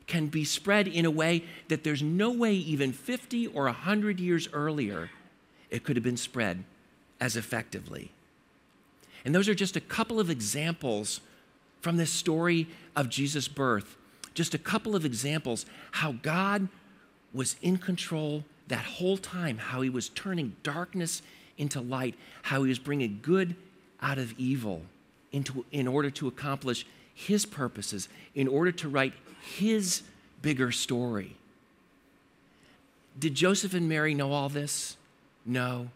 can 0.06 0.28
be 0.28 0.44
spread 0.44 0.86
in 0.86 1.04
a 1.04 1.10
way 1.10 1.44
that 1.68 1.82
there's 1.82 2.02
no 2.02 2.30
way, 2.30 2.54
even 2.54 2.92
50 2.92 3.48
or 3.48 3.64
100 3.64 4.20
years 4.20 4.48
earlier, 4.52 5.10
it 5.70 5.82
could 5.82 5.96
have 5.96 6.04
been 6.04 6.16
spread 6.16 6.62
as 7.20 7.36
effectively. 7.36 8.12
And 9.24 9.34
those 9.34 9.48
are 9.48 9.54
just 9.54 9.76
a 9.76 9.80
couple 9.80 10.20
of 10.20 10.30
examples 10.30 11.20
from 11.80 11.96
this 11.96 12.10
story 12.10 12.68
of 12.94 13.08
Jesus' 13.08 13.48
birth. 13.48 13.96
Just 14.34 14.54
a 14.54 14.58
couple 14.58 14.94
of 14.94 15.04
examples 15.04 15.66
how 15.92 16.12
God 16.12 16.68
was 17.32 17.56
in 17.62 17.78
control 17.78 18.44
that 18.68 18.84
whole 18.84 19.16
time, 19.16 19.58
how 19.58 19.80
he 19.80 19.90
was 19.90 20.10
turning 20.10 20.54
darkness 20.62 21.22
into 21.56 21.80
light, 21.80 22.14
how 22.42 22.62
he 22.62 22.68
was 22.68 22.78
bringing 22.78 23.18
good 23.22 23.56
out 24.00 24.18
of 24.18 24.38
evil 24.38 24.82
into, 25.34 25.64
in 25.72 25.86
order 25.86 26.10
to 26.10 26.28
accomplish 26.28 26.86
his 27.12 27.44
purposes, 27.44 28.08
in 28.34 28.48
order 28.48 28.72
to 28.72 28.88
write 28.88 29.12
his 29.56 30.02
bigger 30.40 30.72
story. 30.72 31.36
Did 33.18 33.34
Joseph 33.34 33.74
and 33.74 33.88
Mary 33.88 34.14
know 34.14 34.32
all 34.32 34.48
this? 34.48 34.96
No. 35.44 35.88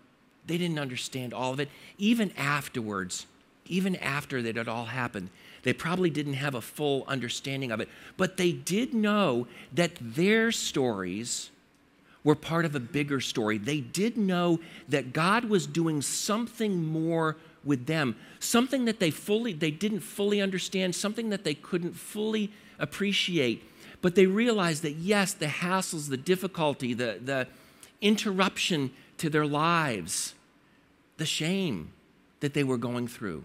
They 0.46 0.58
didn't 0.58 0.78
understand 0.78 1.34
all 1.34 1.52
of 1.52 1.60
it. 1.60 1.68
Even 1.98 2.32
afterwards, 2.36 3.26
even 3.66 3.96
after 3.96 4.42
that 4.42 4.56
it 4.56 4.68
all 4.68 4.86
happened, 4.86 5.30
they 5.62 5.72
probably 5.72 6.10
didn't 6.10 6.34
have 6.34 6.54
a 6.54 6.60
full 6.60 7.04
understanding 7.06 7.70
of 7.70 7.80
it. 7.80 7.88
But 8.16 8.36
they 8.36 8.52
did 8.52 8.94
know 8.94 9.46
that 9.72 9.92
their 10.00 10.50
stories 10.52 11.50
were 12.28 12.34
part 12.34 12.66
of 12.66 12.74
a 12.74 12.80
bigger 12.80 13.20
story. 13.20 13.56
They 13.56 13.80
did 13.80 14.18
know 14.18 14.60
that 14.90 15.14
God 15.14 15.46
was 15.46 15.66
doing 15.66 16.02
something 16.02 16.84
more 16.84 17.38
with 17.64 17.86
them, 17.86 18.16
something 18.38 18.84
that 18.84 19.00
they 19.00 19.10
fully 19.10 19.54
they 19.54 19.70
didn't 19.70 20.00
fully 20.00 20.42
understand, 20.42 20.94
something 20.94 21.30
that 21.30 21.44
they 21.44 21.54
couldn't 21.54 21.94
fully 21.94 22.52
appreciate. 22.78 23.64
But 24.02 24.14
they 24.14 24.26
realized 24.26 24.82
that 24.82 24.96
yes, 24.96 25.32
the 25.32 25.46
hassles, 25.46 26.10
the 26.10 26.18
difficulty, 26.18 26.92
the, 26.92 27.18
the 27.24 27.46
interruption 28.02 28.90
to 29.16 29.30
their 29.30 29.46
lives, 29.46 30.34
the 31.16 31.24
shame 31.24 31.92
that 32.40 32.52
they 32.52 32.62
were 32.62 32.76
going 32.76 33.08
through, 33.08 33.44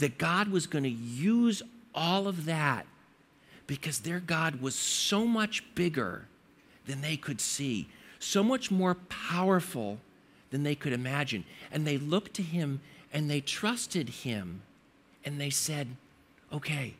that 0.00 0.18
God 0.18 0.48
was 0.48 0.66
going 0.66 0.82
to 0.82 0.90
use 0.90 1.62
all 1.94 2.26
of 2.26 2.44
that 2.46 2.86
because 3.68 4.00
their 4.00 4.18
God 4.18 4.60
was 4.60 4.74
so 4.74 5.24
much 5.24 5.62
bigger 5.76 6.26
than 6.86 7.00
they 7.00 7.16
could 7.16 7.40
see, 7.40 7.88
so 8.18 8.42
much 8.42 8.70
more 8.70 8.94
powerful 8.94 9.98
than 10.50 10.62
they 10.62 10.74
could 10.74 10.92
imagine. 10.92 11.44
And 11.72 11.86
they 11.86 11.98
looked 11.98 12.34
to 12.34 12.42
Him 12.42 12.80
and 13.12 13.30
they 13.30 13.40
trusted 13.40 14.08
Him 14.08 14.62
and 15.24 15.40
they 15.40 15.50
said, 15.50 15.88
Okay, 16.52 16.94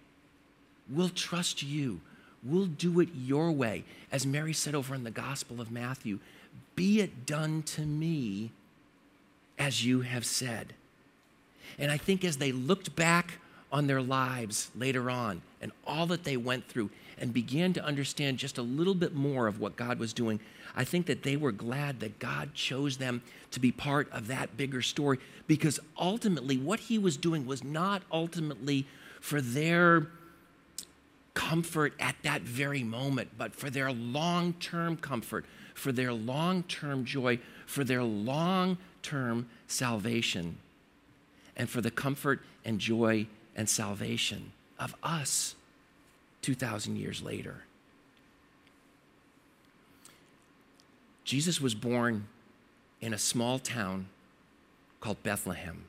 we'll 0.91 1.11
trust 1.11 1.63
you. 1.63 2.01
We'll 2.43 2.67
do 2.67 3.01
it 3.01 3.09
your 3.15 3.51
way. 3.53 3.85
As 4.13 4.27
Mary 4.27 4.53
said 4.53 4.75
over 4.75 4.95
in 4.95 5.05
the 5.05 5.11
Gospel 5.11 5.61
of 5.61 5.71
Matthew, 5.71 6.19
be 6.77 7.01
it 7.01 7.27
done 7.27 7.63
to 7.63 7.83
me 7.83 8.51
as 9.59 9.85
you 9.85 10.03
have 10.03 10.27
said. 10.27 10.75
And 11.79 11.91
I 11.91 11.97
think 11.97 12.25
as 12.25 12.37
they 12.37 12.53
looked 12.53 12.95
back 12.97 13.39
on 13.75 13.89
their 13.89 14.01
lives 14.01 14.71
later 14.77 15.11
on 15.11 15.43
and 15.61 15.73
all 15.85 16.07
that 16.07 16.23
they 16.23 16.37
went 16.37 16.69
through 16.69 16.89
and 17.19 17.35
began 17.35 17.73
to 17.73 17.85
understand 17.85 18.39
just 18.39 18.57
a 18.57 18.63
little 18.63 18.95
bit 18.95 19.17
more 19.17 19.49
of 19.49 19.59
what 19.59 19.75
God 19.75 19.99
was 19.99 20.13
doing, 20.13 20.39
I 20.77 20.85
think 20.85 21.07
that 21.07 21.25
they 21.25 21.37
were 21.37 21.51
glad 21.51 21.99
that 21.99 22.21
God 22.21 22.55
chose 22.55 22.99
them 22.99 23.21
to 23.51 23.59
be 23.59 23.73
part 23.73 24.09
of 24.13 24.29
that 24.29 24.57
bigger 24.57 24.81
story 24.81 25.19
because 25.49 25.81
ultimately 25.99 26.57
what 26.57 26.79
He 26.79 26.99
was 26.99 27.17
doing 27.17 27.47
was 27.47 27.65
not 27.65 28.03
ultimately 28.13 28.87
for 29.21 29.41
their 29.41 30.07
comfort 31.35 31.95
at 31.99 32.15
that 32.23 32.43
very 32.43 32.85
moment, 32.85 33.31
but 33.37 33.57
for 33.57 33.71
their 33.71 33.91
long 33.91 34.53
term 34.55 34.97
comfort, 34.97 35.47
for 35.75 35.91
their 35.91 36.13
long 36.13 36.63
term 36.63 37.05
joy, 37.05 37.41
for 37.67 37.83
their 37.83 38.05
long 38.05 38.79
term 39.03 39.49
salvation, 39.67 40.59
and 41.57 41.69
for 41.69 41.81
the 41.81 41.91
comfort 41.91 42.41
and 42.65 42.79
joy 42.79 43.27
and 43.57 43.69
salvation 43.69 44.53
of 44.79 44.95
us 45.03 45.55
2,000 46.43 46.97
years 46.97 47.23
later. 47.23 47.65
Jesus 51.25 51.61
was 51.61 51.75
born 51.75 52.27
in 53.01 53.15
a 53.15 53.19
small 53.19 53.59
town 53.59 54.07
called 55.01 55.23
Bethlehem, 55.23 55.85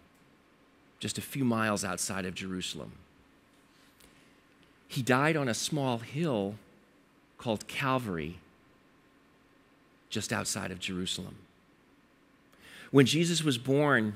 just 1.00 1.18
a 1.18 1.22
few 1.22 1.44
miles 1.44 1.84
outside 1.84 2.26
of 2.26 2.34
Jerusalem. 2.34 2.94
He 4.88 5.02
died 5.02 5.36
on 5.36 5.50
a 5.50 5.54
small 5.54 5.98
hill 5.98 6.56
called 7.38 7.68
Calvary, 7.68 8.40
just 10.10 10.32
outside 10.32 10.72
of 10.72 10.80
Jerusalem. 10.80 11.36
When 12.92 13.06
Jesus 13.06 13.44
was 13.44 13.58
born, 13.58 14.16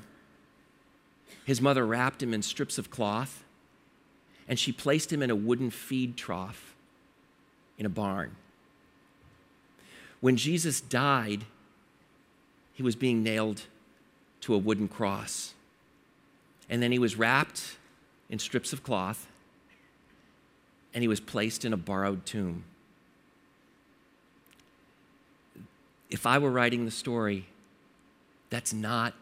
his 1.44 1.60
mother 1.60 1.86
wrapped 1.86 2.22
him 2.22 2.32
in 2.34 2.42
strips 2.42 2.78
of 2.78 2.90
cloth 2.90 3.44
and 4.48 4.58
she 4.58 4.72
placed 4.72 5.12
him 5.12 5.22
in 5.22 5.30
a 5.30 5.36
wooden 5.36 5.70
feed 5.70 6.16
trough 6.16 6.74
in 7.78 7.86
a 7.86 7.88
barn. 7.90 8.36
When 10.20 10.36
Jesus 10.36 10.80
died, 10.80 11.44
he 12.74 12.82
was 12.82 12.96
being 12.96 13.22
nailed 13.22 13.62
to 14.42 14.54
a 14.54 14.58
wooden 14.58 14.88
cross. 14.88 15.54
And 16.68 16.82
then 16.82 16.92
he 16.92 16.98
was 16.98 17.16
wrapped 17.16 17.76
in 18.28 18.38
strips 18.38 18.72
of 18.72 18.82
cloth 18.82 19.26
and 20.92 21.02
he 21.02 21.08
was 21.08 21.20
placed 21.20 21.64
in 21.64 21.72
a 21.72 21.76
borrowed 21.76 22.26
tomb. 22.26 22.64
If 26.10 26.26
I 26.26 26.38
were 26.38 26.50
writing 26.50 26.84
the 26.84 26.90
story, 26.90 27.46
that's 28.50 28.72
not 28.72 29.14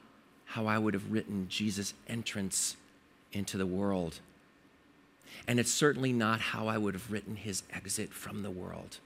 how 0.49 0.67
I 0.67 0.79
would 0.79 0.95
have 0.95 1.13
written 1.13 1.47
Jesus' 1.49 1.93
entrance 2.09 2.77
into 3.33 3.59
the 3.59 3.67
world. 3.67 4.21
And 5.47 5.61
it's 5.61 5.73
certainly 5.73 6.13
not 6.13 6.41
how 6.41 6.69
I 6.69 6.79
would 6.79 6.95
have 6.95 7.13
written 7.13 7.37
his 7.37 7.63
exit 7.73 8.13
from 8.15 8.43
the 8.43 8.51
world. 8.51 8.99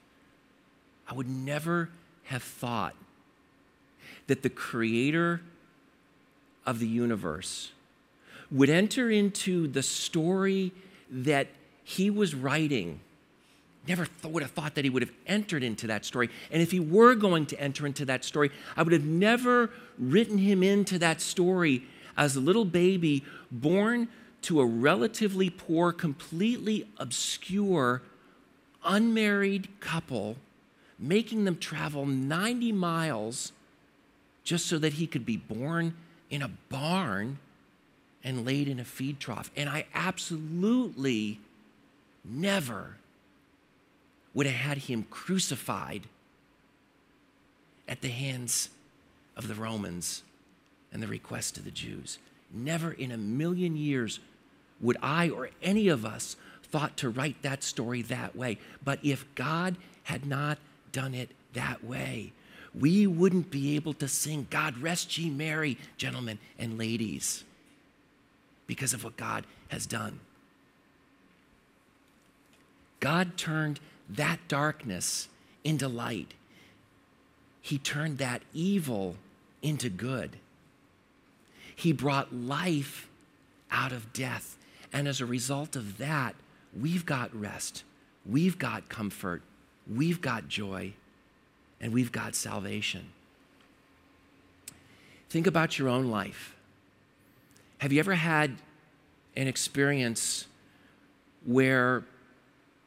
I 1.07 1.13
would 1.13 1.27
never 1.27 1.89
have 2.25 2.43
thought 2.43 2.95
that 4.27 4.41
the 4.41 4.49
creator 4.49 5.41
of 6.65 6.79
the 6.79 6.87
universe 6.87 7.73
would 8.49 8.69
enter 8.69 9.11
into 9.11 9.67
the 9.67 9.83
story 9.83 10.71
that 11.09 11.47
he 11.83 12.09
was 12.09 12.33
writing 12.33 13.01
Never 13.87 14.07
would 14.23 14.43
have 14.43 14.51
thought 14.51 14.75
that 14.75 14.85
he 14.85 14.89
would 14.89 15.01
have 15.01 15.11
entered 15.27 15.61
into 15.61 15.87
that 15.87 16.05
story. 16.05 16.29
And 16.51 16.61
if 16.61 16.71
he 16.71 16.79
were 16.79 17.15
going 17.15 17.45
to 17.47 17.59
enter 17.59 17.85
into 17.85 18.05
that 18.05 18.23
story, 18.23 18.49
I 18.77 18.83
would 18.83 18.93
have 18.93 19.03
never 19.03 19.71
written 19.97 20.37
him 20.37 20.63
into 20.63 20.97
that 20.99 21.19
story 21.19 21.83
as 22.15 22.35
a 22.35 22.39
little 22.39 22.65
baby 22.65 23.23
born 23.51 24.07
to 24.43 24.61
a 24.61 24.65
relatively 24.65 25.49
poor, 25.49 25.91
completely 25.91 26.87
obscure, 26.97 28.01
unmarried 28.85 29.67
couple, 29.79 30.37
making 30.97 31.43
them 31.43 31.57
travel 31.57 32.05
90 32.05 32.71
miles 32.71 33.51
just 34.43 34.65
so 34.65 34.77
that 34.77 34.93
he 34.93 35.07
could 35.07 35.25
be 35.25 35.37
born 35.37 35.93
in 36.29 36.41
a 36.41 36.49
barn 36.69 37.39
and 38.23 38.45
laid 38.45 38.67
in 38.67 38.79
a 38.79 38.85
feed 38.85 39.19
trough. 39.19 39.51
And 39.55 39.69
I 39.69 39.85
absolutely 39.93 41.39
never 42.23 42.95
would 44.33 44.45
have 44.45 44.55
had 44.55 44.77
him 44.79 45.05
crucified 45.09 46.03
at 47.87 48.01
the 48.01 48.09
hands 48.09 48.69
of 49.35 49.47
the 49.47 49.55
Romans 49.55 50.23
and 50.91 51.01
the 51.01 51.07
request 51.07 51.57
of 51.57 51.65
the 51.65 51.71
Jews. 51.71 52.17
never 52.53 52.91
in 52.91 53.11
a 53.11 53.17
million 53.17 53.75
years 53.75 54.19
would 54.79 54.97
I 55.01 55.29
or 55.29 55.49
any 55.61 55.87
of 55.87 56.05
us 56.05 56.35
thought 56.63 56.97
to 56.97 57.09
write 57.09 57.41
that 57.41 57.63
story 57.63 58.01
that 58.03 58.35
way. 58.35 58.59
But 58.83 58.99
if 59.03 59.25
God 59.35 59.75
had 60.03 60.25
not 60.25 60.57
done 60.91 61.13
it 61.13 61.31
that 61.53 61.83
way, 61.83 62.33
we 62.77 63.05
wouldn't 63.07 63.51
be 63.51 63.75
able 63.75 63.93
to 63.95 64.07
sing, 64.07 64.47
God 64.49 64.77
rest 64.77 65.17
ye 65.17 65.29
merry, 65.29 65.77
gentlemen 65.97 66.39
and 66.57 66.77
ladies, 66.77 67.43
because 68.67 68.93
of 68.93 69.03
what 69.03 69.17
God 69.17 69.45
has 69.69 69.85
done. 69.85 70.19
God 72.99 73.37
turned 73.37 73.79
that 74.09 74.39
darkness 74.47 75.27
into 75.63 75.87
light. 75.87 76.33
He 77.61 77.77
turned 77.77 78.17
that 78.17 78.41
evil 78.53 79.15
into 79.61 79.89
good. 79.89 80.37
He 81.75 81.91
brought 81.91 82.33
life 82.33 83.07
out 83.71 83.91
of 83.91 84.13
death. 84.13 84.57
And 84.91 85.07
as 85.07 85.21
a 85.21 85.25
result 85.25 85.75
of 85.75 85.97
that, 85.97 86.35
we've 86.79 87.05
got 87.05 87.35
rest, 87.35 87.83
we've 88.25 88.59
got 88.59 88.89
comfort, 88.89 89.41
we've 89.91 90.21
got 90.21 90.47
joy, 90.47 90.93
and 91.81 91.91
we've 91.91 92.11
got 92.11 92.35
salvation. 92.35 93.07
Think 95.29 95.47
about 95.47 95.79
your 95.79 95.89
own 95.89 96.11
life. 96.11 96.55
Have 97.79 97.91
you 97.91 97.99
ever 97.99 98.15
had 98.15 98.57
an 99.35 99.47
experience 99.47 100.45
where 101.45 102.03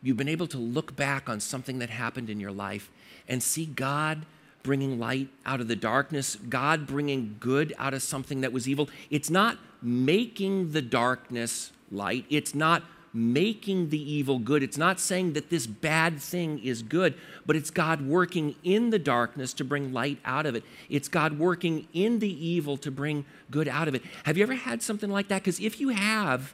you've 0.07 0.17
been 0.17 0.29
able 0.29 0.47
to 0.47 0.59
look 0.59 0.95
back 0.95 1.29
on 1.29 1.41
something 1.41 1.81
that 1.81 1.91
happened 1.91 2.31
in 2.31 2.39
your 2.39 2.53
life 2.53 2.91
and 3.29 3.43
see 3.43 3.67
God 3.67 4.25
bringing 4.63 4.99
light 5.01 5.29
out 5.45 5.61
of 5.61 5.69
the 5.69 5.77
darkness, 5.77 6.37
God 6.49 6.87
bringing 6.87 7.37
good 7.41 7.75
out 7.77 7.93
of 7.93 8.03
something 8.03 8.41
that 8.41 8.53
was 8.53 8.69
evil. 8.69 8.89
It's 9.11 9.31
not 9.31 9.59
making 9.83 10.73
the 10.73 10.83
darkness 10.83 11.73
light, 11.91 12.25
it's 12.31 12.55
not 12.55 12.85
making 13.13 13.89
the 13.89 14.13
evil 14.13 14.39
good. 14.39 14.63
It's 14.63 14.77
not 14.77 15.01
saying 15.01 15.33
that 15.33 15.49
this 15.49 15.67
bad 15.67 16.21
thing 16.21 16.59
is 16.59 16.83
good, 16.83 17.15
but 17.47 17.57
it's 17.57 17.71
God 17.71 18.07
working 18.07 18.57
in 18.63 18.91
the 18.91 18.99
darkness 18.99 19.55
to 19.55 19.65
bring 19.65 19.93
light 19.93 20.19
out 20.25 20.45
of 20.45 20.55
it. 20.55 20.65
It's 20.91 21.09
God 21.09 21.39
working 21.39 21.89
in 21.95 22.19
the 22.19 22.47
evil 22.47 22.77
to 22.77 22.91
bring 22.91 23.25
good 23.51 23.69
out 23.69 23.89
of 23.89 23.95
it. 23.95 24.03
Have 24.25 24.37
you 24.37 24.43
ever 24.43 24.55
had 24.55 24.83
something 24.83 25.11
like 25.11 25.29
that? 25.29 25.43
Because 25.43 25.59
if 25.61 25.81
you 25.81 25.89
have, 25.89 26.53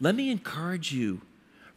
let 0.00 0.14
me 0.14 0.30
encourage 0.30 0.92
you 0.92 1.20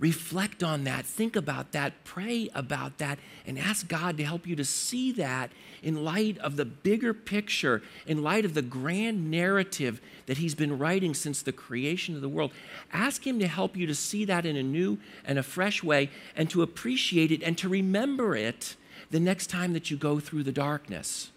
reflect 0.02 0.64
on 0.64 0.84
that, 0.84 1.06
think 1.06 1.36
about 1.36 1.72
that, 1.74 2.04
pray 2.04 2.50
about 2.56 2.98
that, 2.98 3.20
and 3.46 3.58
ask 3.58 3.88
God 3.88 4.18
to 4.18 4.26
help 4.26 4.48
you 4.48 4.56
to 4.56 4.66
see 4.66 5.12
that 5.12 5.52
in 5.84 6.04
light 6.04 6.40
of 6.40 6.58
the 6.58 6.66
bigger 6.66 7.14
picture, 7.14 7.84
in 8.08 8.24
light 8.24 8.44
of 8.44 8.56
the 8.56 8.64
grand 8.64 9.30
narrative 9.30 10.02
that 10.26 10.40
He's 10.40 10.56
been 10.56 10.80
writing 10.80 11.14
since 11.14 11.44
the 11.44 11.52
creation 11.52 12.16
of 12.16 12.22
the 12.22 12.30
world. 12.30 12.52
Ask 12.92 13.26
Him 13.26 13.38
to 13.40 13.48
help 13.48 13.78
you 13.78 13.86
to 13.86 13.94
see 13.94 14.26
that 14.26 14.44
in 14.44 14.58
a 14.58 14.64
new 14.64 14.98
and 15.24 15.38
a 15.38 15.44
fresh 15.44 15.84
way 15.84 16.10
and 16.36 16.50
to 16.50 16.64
appreciate 16.64 17.32
it 17.32 17.44
and 17.44 17.56
to 17.60 17.70
remember 17.70 18.36
it 18.36 18.76
the 19.12 19.20
next 19.20 19.52
time 19.52 19.74
that 19.74 19.92
you 19.92 19.98
go 19.98 20.20
through 20.20 20.44
the 20.44 20.52
darkness. 20.52 21.30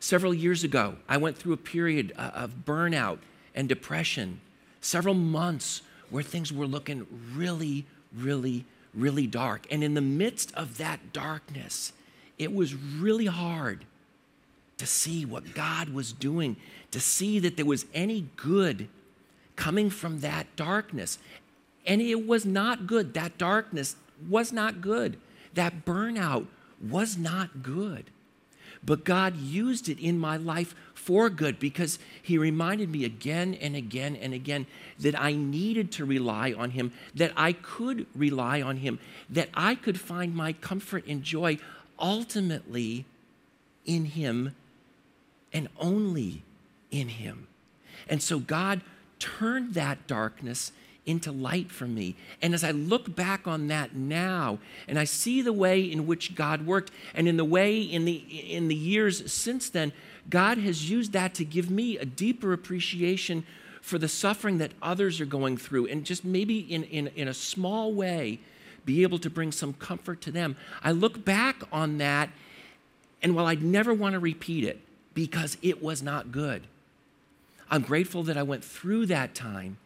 Several 0.00 0.34
years 0.34 0.64
ago, 0.64 0.96
I 1.08 1.16
went 1.16 1.38
through 1.38 1.54
a 1.54 1.58
period 1.58 2.12
uh, 2.18 2.32
of 2.34 2.66
burnout 2.66 3.20
and 3.54 3.70
depression, 3.70 4.40
several 4.82 5.14
months 5.14 5.80
where 6.12 6.22
things 6.22 6.52
were 6.52 6.66
looking 6.66 7.06
really, 7.34 7.86
really, 8.14 8.66
really 8.94 9.26
dark. 9.26 9.66
And 9.70 9.82
in 9.82 9.94
the 9.94 10.02
midst 10.02 10.54
of 10.54 10.76
that 10.76 11.12
darkness, 11.14 11.94
it 12.38 12.54
was 12.54 12.74
really 12.74 13.26
hard 13.26 13.86
to 14.76 14.86
see 14.86 15.24
what 15.24 15.54
God 15.54 15.88
was 15.88 16.12
doing, 16.12 16.56
to 16.90 17.00
see 17.00 17.38
that 17.38 17.56
there 17.56 17.64
was 17.64 17.86
any 17.94 18.26
good 18.36 18.88
coming 19.56 19.88
from 19.88 20.20
that 20.20 20.54
darkness. 20.54 21.18
And 21.86 22.02
it 22.02 22.26
was 22.26 22.44
not 22.44 22.86
good. 22.86 23.14
That 23.14 23.38
darkness 23.38 23.96
was 24.28 24.52
not 24.52 24.82
good. 24.82 25.16
That 25.54 25.86
burnout 25.86 26.46
was 26.86 27.16
not 27.16 27.62
good. 27.62 28.10
But 28.84 29.04
God 29.04 29.36
used 29.36 29.88
it 29.88 29.98
in 30.00 30.18
my 30.18 30.36
life 30.36 30.74
for 30.94 31.30
good 31.30 31.58
because 31.58 31.98
He 32.20 32.38
reminded 32.38 32.90
me 32.90 33.04
again 33.04 33.54
and 33.54 33.76
again 33.76 34.16
and 34.16 34.34
again 34.34 34.66
that 34.98 35.18
I 35.20 35.32
needed 35.32 35.92
to 35.92 36.04
rely 36.04 36.52
on 36.52 36.70
Him, 36.70 36.92
that 37.14 37.32
I 37.36 37.52
could 37.52 38.06
rely 38.14 38.60
on 38.60 38.78
Him, 38.78 38.98
that 39.30 39.50
I 39.54 39.74
could 39.74 40.00
find 40.00 40.34
my 40.34 40.52
comfort 40.52 41.06
and 41.06 41.22
joy 41.22 41.58
ultimately 41.98 43.04
in 43.84 44.06
Him 44.06 44.54
and 45.52 45.68
only 45.78 46.42
in 46.90 47.08
Him. 47.08 47.46
And 48.08 48.22
so 48.22 48.38
God 48.38 48.80
turned 49.18 49.74
that 49.74 50.06
darkness 50.08 50.72
into 51.04 51.32
light 51.32 51.70
for 51.70 51.86
me. 51.86 52.14
And 52.40 52.54
as 52.54 52.62
I 52.62 52.70
look 52.70 53.14
back 53.14 53.46
on 53.46 53.66
that 53.68 53.94
now, 53.94 54.58
and 54.86 54.98
I 54.98 55.04
see 55.04 55.42
the 55.42 55.52
way 55.52 55.80
in 55.82 56.06
which 56.06 56.34
God 56.34 56.64
worked, 56.64 56.92
and 57.14 57.26
in 57.26 57.36
the 57.36 57.44
way 57.44 57.80
in 57.80 58.04
the 58.04 58.14
in 58.14 58.68
the 58.68 58.74
years 58.74 59.32
since 59.32 59.68
then, 59.68 59.92
God 60.30 60.58
has 60.58 60.88
used 60.88 61.12
that 61.12 61.34
to 61.34 61.44
give 61.44 61.70
me 61.70 61.98
a 61.98 62.04
deeper 62.04 62.52
appreciation 62.52 63.44
for 63.80 63.98
the 63.98 64.08
suffering 64.08 64.58
that 64.58 64.70
others 64.80 65.20
are 65.20 65.26
going 65.26 65.56
through, 65.56 65.86
and 65.86 66.04
just 66.04 66.24
maybe 66.24 66.60
in, 66.60 66.84
in, 66.84 67.08
in 67.08 67.26
a 67.26 67.34
small 67.34 67.92
way, 67.92 68.38
be 68.84 69.02
able 69.02 69.18
to 69.18 69.28
bring 69.28 69.50
some 69.50 69.72
comfort 69.72 70.20
to 70.20 70.30
them. 70.30 70.56
I 70.84 70.92
look 70.92 71.24
back 71.24 71.64
on 71.72 71.98
that, 71.98 72.30
and 73.20 73.34
while 73.34 73.46
I'd 73.46 73.62
never 73.62 73.92
want 73.92 74.12
to 74.12 74.20
repeat 74.20 74.62
it 74.62 74.80
because 75.14 75.58
it 75.62 75.82
was 75.82 76.00
not 76.00 76.30
good, 76.30 76.68
I'm 77.68 77.82
grateful 77.82 78.22
that 78.24 78.36
I 78.36 78.44
went 78.44 78.64
through 78.64 79.06
that 79.06 79.34
time 79.34 79.78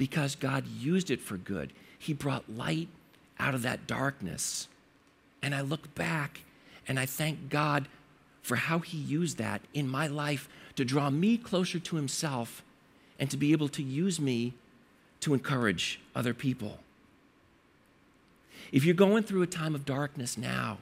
because 0.00 0.34
God 0.34 0.66
used 0.66 1.10
it 1.10 1.20
for 1.20 1.36
good. 1.36 1.74
He 1.98 2.14
brought 2.14 2.48
light 2.48 2.88
out 3.38 3.54
of 3.54 3.60
that 3.60 3.86
darkness. 3.86 4.66
And 5.42 5.54
I 5.54 5.60
look 5.60 5.94
back 5.94 6.40
and 6.88 6.98
I 6.98 7.04
thank 7.04 7.50
God 7.50 7.86
for 8.40 8.56
how 8.56 8.78
He 8.78 8.96
used 8.96 9.36
that 9.36 9.60
in 9.74 9.86
my 9.86 10.06
life 10.06 10.48
to 10.76 10.86
draw 10.86 11.10
me 11.10 11.36
closer 11.36 11.78
to 11.78 11.96
Himself 11.96 12.62
and 13.18 13.30
to 13.30 13.36
be 13.36 13.52
able 13.52 13.68
to 13.68 13.82
use 13.82 14.18
me 14.18 14.54
to 15.20 15.34
encourage 15.34 16.00
other 16.16 16.32
people. 16.32 16.78
If 18.72 18.86
you're 18.86 18.94
going 18.94 19.24
through 19.24 19.42
a 19.42 19.46
time 19.46 19.74
of 19.74 19.84
darkness 19.84 20.38
now, 20.38 20.78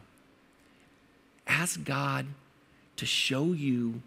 ask 1.45 1.83
God 1.83 2.27
to 2.95 3.05
show 3.05 3.47
you 3.47 4.01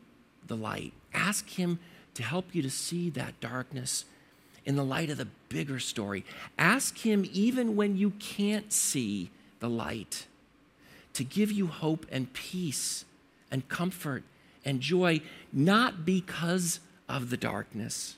the 0.47 0.55
light. 0.55 0.93
Ask 1.13 1.49
Him 1.49 1.79
to 2.13 2.23
help 2.23 2.55
you 2.55 2.61
to 2.61 2.69
see 2.69 3.09
that 3.09 3.37
darkness 3.41 4.05
in 4.65 4.75
the 4.75 4.85
light 4.85 5.09
of 5.09 5.17
the 5.17 5.27
bigger 5.49 5.79
story. 5.79 6.23
Ask 6.57 6.97
Him, 6.99 7.27
even 7.31 7.75
when 7.75 7.97
you 7.97 8.11
can't 8.11 8.71
see 8.71 9.31
the 9.59 9.69
light, 9.69 10.27
to 11.13 11.23
give 11.23 11.51
you 11.51 11.67
hope 11.67 12.05
and 12.11 12.31
peace 12.33 13.05
and 13.49 13.67
comfort 13.67 14.23
and 14.63 14.79
joy, 14.79 15.21
not 15.51 16.05
because 16.05 16.79
of 17.09 17.29
the 17.29 17.37
darkness, 17.37 18.15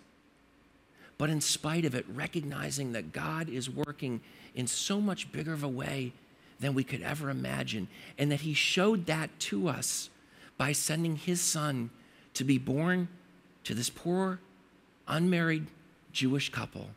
but 1.17 1.29
in 1.29 1.41
spite 1.41 1.85
of 1.85 1.95
it, 1.95 2.05
recognizing 2.13 2.91
that 2.91 3.13
God 3.13 3.49
is 3.49 3.69
working 3.69 4.21
in 4.53 4.67
so 4.67 4.99
much 4.99 5.31
bigger 5.31 5.53
of 5.53 5.63
a 5.63 5.67
way 5.69 6.13
than 6.59 6.73
we 6.73 6.83
could 6.83 7.01
ever 7.01 7.29
imagine, 7.29 7.87
and 8.17 8.31
that 8.31 8.41
He 8.41 8.53
showed 8.53 9.05
that 9.07 9.29
to 9.39 9.67
us 9.67 10.09
by 10.57 10.71
sending 10.71 11.15
His 11.15 11.41
Son 11.41 11.89
to 12.35 12.43
be 12.43 12.57
born 12.57 13.07
to 13.63 13.73
this 13.73 13.89
poor, 13.89 14.39
unmarried 15.07 15.67
Jewish 16.13 16.49
couple 16.49 16.89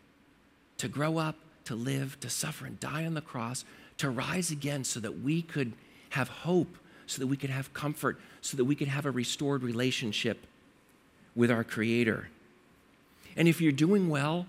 to 0.78 0.88
grow 0.88 1.18
up, 1.18 1.36
to 1.64 1.74
live, 1.74 2.20
to 2.20 2.30
suffer 2.30 2.66
and 2.66 2.78
die 2.78 3.04
on 3.04 3.14
the 3.14 3.20
cross, 3.20 3.64
to 3.98 4.10
rise 4.10 4.50
again 4.50 4.84
so 4.84 5.00
that 5.00 5.20
we 5.20 5.42
could 5.42 5.72
have 6.10 6.28
hope, 6.28 6.76
so 7.06 7.18
that 7.20 7.26
we 7.26 7.36
could 7.36 7.50
have 7.50 7.72
comfort, 7.72 8.20
so 8.40 8.56
that 8.56 8.64
we 8.64 8.74
could 8.74 8.88
have 8.88 9.06
a 9.06 9.10
restored 9.10 9.62
relationship 9.62 10.46
with 11.34 11.50
our 11.50 11.64
Creator. 11.64 12.28
And 13.36 13.48
if 13.48 13.60
you're 13.60 13.72
doing 13.72 14.08
well, 14.08 14.46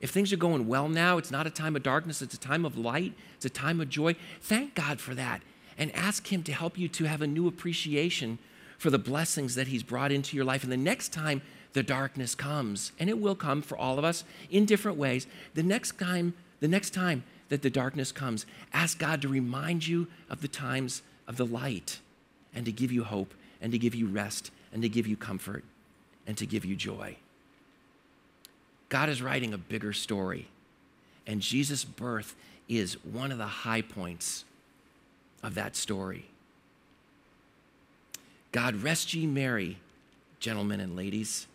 if 0.00 0.10
things 0.10 0.32
are 0.32 0.36
going 0.36 0.66
well 0.66 0.88
now, 0.88 1.18
it's 1.18 1.30
not 1.30 1.46
a 1.46 1.50
time 1.50 1.74
of 1.74 1.82
darkness, 1.82 2.22
it's 2.22 2.34
a 2.34 2.38
time 2.38 2.64
of 2.64 2.76
light, 2.76 3.14
it's 3.36 3.44
a 3.44 3.50
time 3.50 3.80
of 3.80 3.88
joy. 3.88 4.14
Thank 4.40 4.74
God 4.74 5.00
for 5.00 5.14
that 5.14 5.42
and 5.78 5.94
ask 5.94 6.32
Him 6.32 6.42
to 6.44 6.52
help 6.52 6.78
you 6.78 6.88
to 6.88 7.04
have 7.04 7.22
a 7.22 7.26
new 7.26 7.46
appreciation 7.46 8.38
for 8.78 8.90
the 8.90 8.98
blessings 8.98 9.54
that 9.54 9.68
He's 9.68 9.82
brought 9.82 10.12
into 10.12 10.36
your 10.36 10.44
life. 10.44 10.62
And 10.62 10.72
the 10.72 10.76
next 10.76 11.12
time 11.12 11.42
the 11.76 11.82
darkness 11.82 12.34
comes, 12.34 12.92
and 12.98 13.10
it 13.10 13.20
will 13.20 13.34
come 13.34 13.60
for 13.60 13.76
all 13.76 13.98
of 13.98 14.04
us 14.04 14.24
in 14.50 14.64
different 14.64 14.96
ways. 14.96 15.26
The 15.52 15.62
next 15.62 15.98
time, 15.98 16.32
the 16.58 16.68
next 16.68 16.94
time 16.94 17.22
that 17.50 17.60
the 17.60 17.68
darkness 17.68 18.12
comes, 18.12 18.46
ask 18.72 18.98
God 18.98 19.20
to 19.20 19.28
remind 19.28 19.86
you 19.86 20.06
of 20.30 20.40
the 20.40 20.48
times 20.48 21.02
of 21.28 21.36
the 21.36 21.44
light 21.44 22.00
and 22.54 22.64
to 22.64 22.72
give 22.72 22.90
you 22.90 23.04
hope 23.04 23.34
and 23.60 23.72
to 23.72 23.78
give 23.78 23.94
you 23.94 24.06
rest 24.06 24.50
and 24.72 24.80
to 24.80 24.88
give 24.88 25.06
you 25.06 25.18
comfort 25.18 25.64
and 26.26 26.38
to 26.38 26.46
give 26.46 26.64
you 26.64 26.76
joy. 26.76 27.18
God 28.88 29.10
is 29.10 29.20
writing 29.20 29.52
a 29.52 29.58
bigger 29.58 29.92
story, 29.92 30.48
and 31.26 31.42
Jesus' 31.42 31.84
birth 31.84 32.34
is 32.70 32.94
one 33.04 33.30
of 33.30 33.36
the 33.36 33.44
high 33.44 33.82
points 33.82 34.46
of 35.42 35.54
that 35.56 35.76
story. 35.76 36.24
God 38.50 38.76
rest 38.76 39.12
ye 39.12 39.26
merry, 39.26 39.76
gentlemen 40.40 40.80
and 40.80 40.96
ladies 40.96 41.46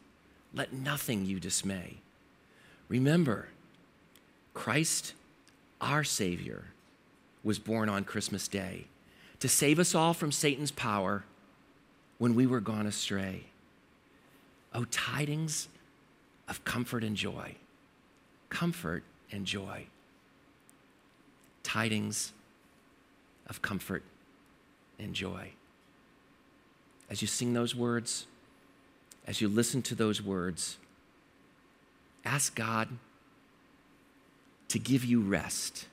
let 0.54 0.74
nothing 0.74 1.26
you 1.26 1.40
dismay. 1.40 1.98
Remember, 2.90 3.48
Christ, 4.54 5.14
our 5.80 6.04
Savior, 6.04 6.66
was 7.44 7.58
born 7.58 7.90
on 7.90 8.04
Christmas 8.04 8.48
Day 8.48 8.86
to 9.40 9.48
save 9.48 9.80
us 9.80 9.96
all 9.96 10.14
from 10.14 10.32
Satan's 10.32 10.72
power 10.72 11.24
when 12.18 12.36
we 12.36 12.46
were 12.46 12.60
gone 12.60 12.86
astray. 12.86 13.46
Oh, 14.74 14.86
tidings 14.92 15.68
of 16.48 16.64
comfort 16.64 17.04
and 17.04 17.16
joy. 17.16 17.56
Comfort 18.50 19.04
and 19.32 19.46
joy. 19.46 19.88
Tidings 21.64 22.34
of 23.48 23.62
comfort 23.62 24.04
and 25.00 25.14
joy. 25.14 25.52
As 27.10 27.22
you 27.22 27.28
sing 27.28 27.54
those 27.54 27.76
words, 27.76 28.28
as 29.28 29.42
you 29.42 29.48
listen 29.48 29.82
to 29.84 29.96
those 29.96 30.22
words, 30.22 30.78
ask 32.26 32.56
God 32.56 32.90
to 34.68 34.80
give 34.80 35.04
you 35.04 35.22
rest, 35.22 35.86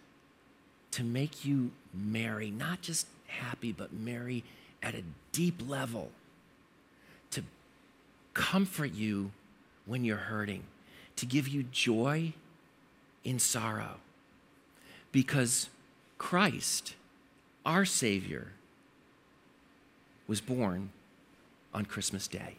to 0.92 1.02
make 1.02 1.44
you 1.44 1.70
merry, 1.92 2.50
not 2.50 2.80
just 2.80 3.06
happy, 3.26 3.72
but 3.72 3.92
merry 3.92 4.44
at 4.82 4.94
a 4.94 5.02
deep 5.32 5.68
level, 5.68 6.10
to 7.30 7.42
comfort 8.34 8.94
you 8.94 9.32
when 9.84 10.04
you're 10.04 10.16
hurting, 10.16 10.62
to 11.16 11.26
give 11.26 11.48
you 11.48 11.64
joy 11.64 12.32
in 13.24 13.38
sorrow. 13.38 13.96
Because 15.10 15.68
Christ, 16.18 16.94
our 17.66 17.84
Savior, 17.84 18.52
was 20.26 20.40
born 20.40 20.90
on 21.74 21.84
Christmas 21.84 22.28
Day. 22.28 22.56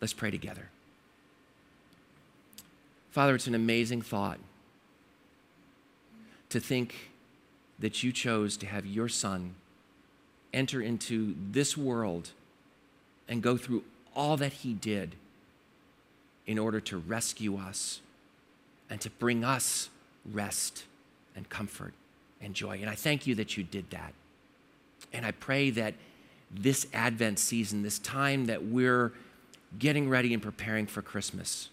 Let's 0.00 0.12
pray 0.12 0.30
together. 0.30 0.68
Father, 3.10 3.34
it's 3.34 3.46
an 3.46 3.54
amazing 3.54 4.02
thought 4.02 4.38
to 6.48 6.60
think 6.60 7.10
that 7.78 8.02
you 8.02 8.12
chose 8.12 8.56
to 8.58 8.66
have 8.66 8.86
your 8.86 9.08
Son 9.08 9.54
enter 10.52 10.80
into 10.80 11.34
this 11.50 11.76
world 11.76 12.30
and 13.28 13.42
go 13.42 13.56
through 13.56 13.84
all 14.14 14.36
that 14.36 14.52
he 14.52 14.72
did 14.72 15.14
in 16.46 16.58
order 16.58 16.80
to 16.80 16.98
rescue 16.98 17.56
us 17.56 18.00
and 18.88 19.00
to 19.00 19.10
bring 19.10 19.44
us 19.44 19.88
rest 20.30 20.84
and 21.36 21.48
comfort 21.48 21.94
and 22.40 22.54
joy. 22.54 22.78
And 22.80 22.90
I 22.90 22.94
thank 22.94 23.26
you 23.26 23.34
that 23.36 23.56
you 23.56 23.62
did 23.62 23.90
that. 23.90 24.12
And 25.12 25.24
I 25.24 25.30
pray 25.30 25.70
that 25.70 25.94
this 26.50 26.86
Advent 26.92 27.38
season, 27.38 27.82
this 27.82 27.98
time 28.00 28.46
that 28.46 28.64
we're 28.64 29.12
getting 29.78 30.08
ready 30.08 30.34
and 30.34 30.42
preparing 30.42 30.86
for 30.86 31.02
Christmas, 31.02 31.68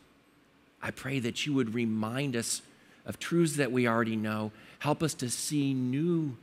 I 0.82 0.92
pray 0.92 1.20
that 1.20 1.46
you 1.46 1.54
would 1.54 1.74
remind 1.74 2.36
us 2.36 2.62
of 3.06 3.20
truths 3.20 3.56
that 3.56 3.72
we 3.72 3.88
already 3.88 4.16
know. 4.16 4.52
Help 4.80 5.02
us 5.02 5.14
to 5.16 5.30
see 5.30 5.74
new 5.74 6.38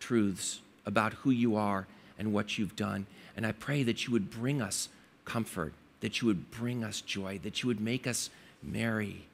truths 0.00 0.60
about 0.86 1.12
who 1.14 1.30
you 1.30 1.56
are 1.56 1.86
and 2.18 2.32
what 2.32 2.58
you've 2.58 2.76
done. 2.76 3.06
And 3.36 3.46
I 3.46 3.52
pray 3.52 3.82
that 3.82 4.06
you 4.06 4.12
would 4.12 4.30
bring 4.30 4.62
us 4.62 4.88
comfort, 5.24 5.74
that 6.00 6.20
you 6.20 6.28
would 6.28 6.50
bring 6.50 6.84
us 6.84 7.00
joy, 7.00 7.38
that 7.42 7.62
you 7.62 7.66
would 7.66 7.80
make 7.80 8.06
us 8.06 8.30
merry 8.62 9.26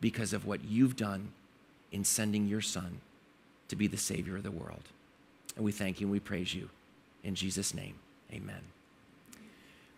because 0.00 0.32
of 0.32 0.46
what 0.46 0.64
you've 0.64 0.96
done 0.96 1.28
in 1.90 2.04
sending 2.04 2.46
your 2.46 2.62
Son 2.62 3.00
to 3.68 3.76
be 3.76 3.86
the 3.86 3.96
Savior 3.96 4.36
of 4.36 4.42
the 4.42 4.50
world. 4.50 4.82
And 5.56 5.64
we 5.64 5.72
thank 5.72 6.00
you 6.00 6.06
and 6.06 6.12
we 6.12 6.20
praise 6.20 6.54
you. 6.54 6.70
In 7.22 7.34
Jesus' 7.34 7.74
name, 7.74 7.94
amen. 8.32 8.62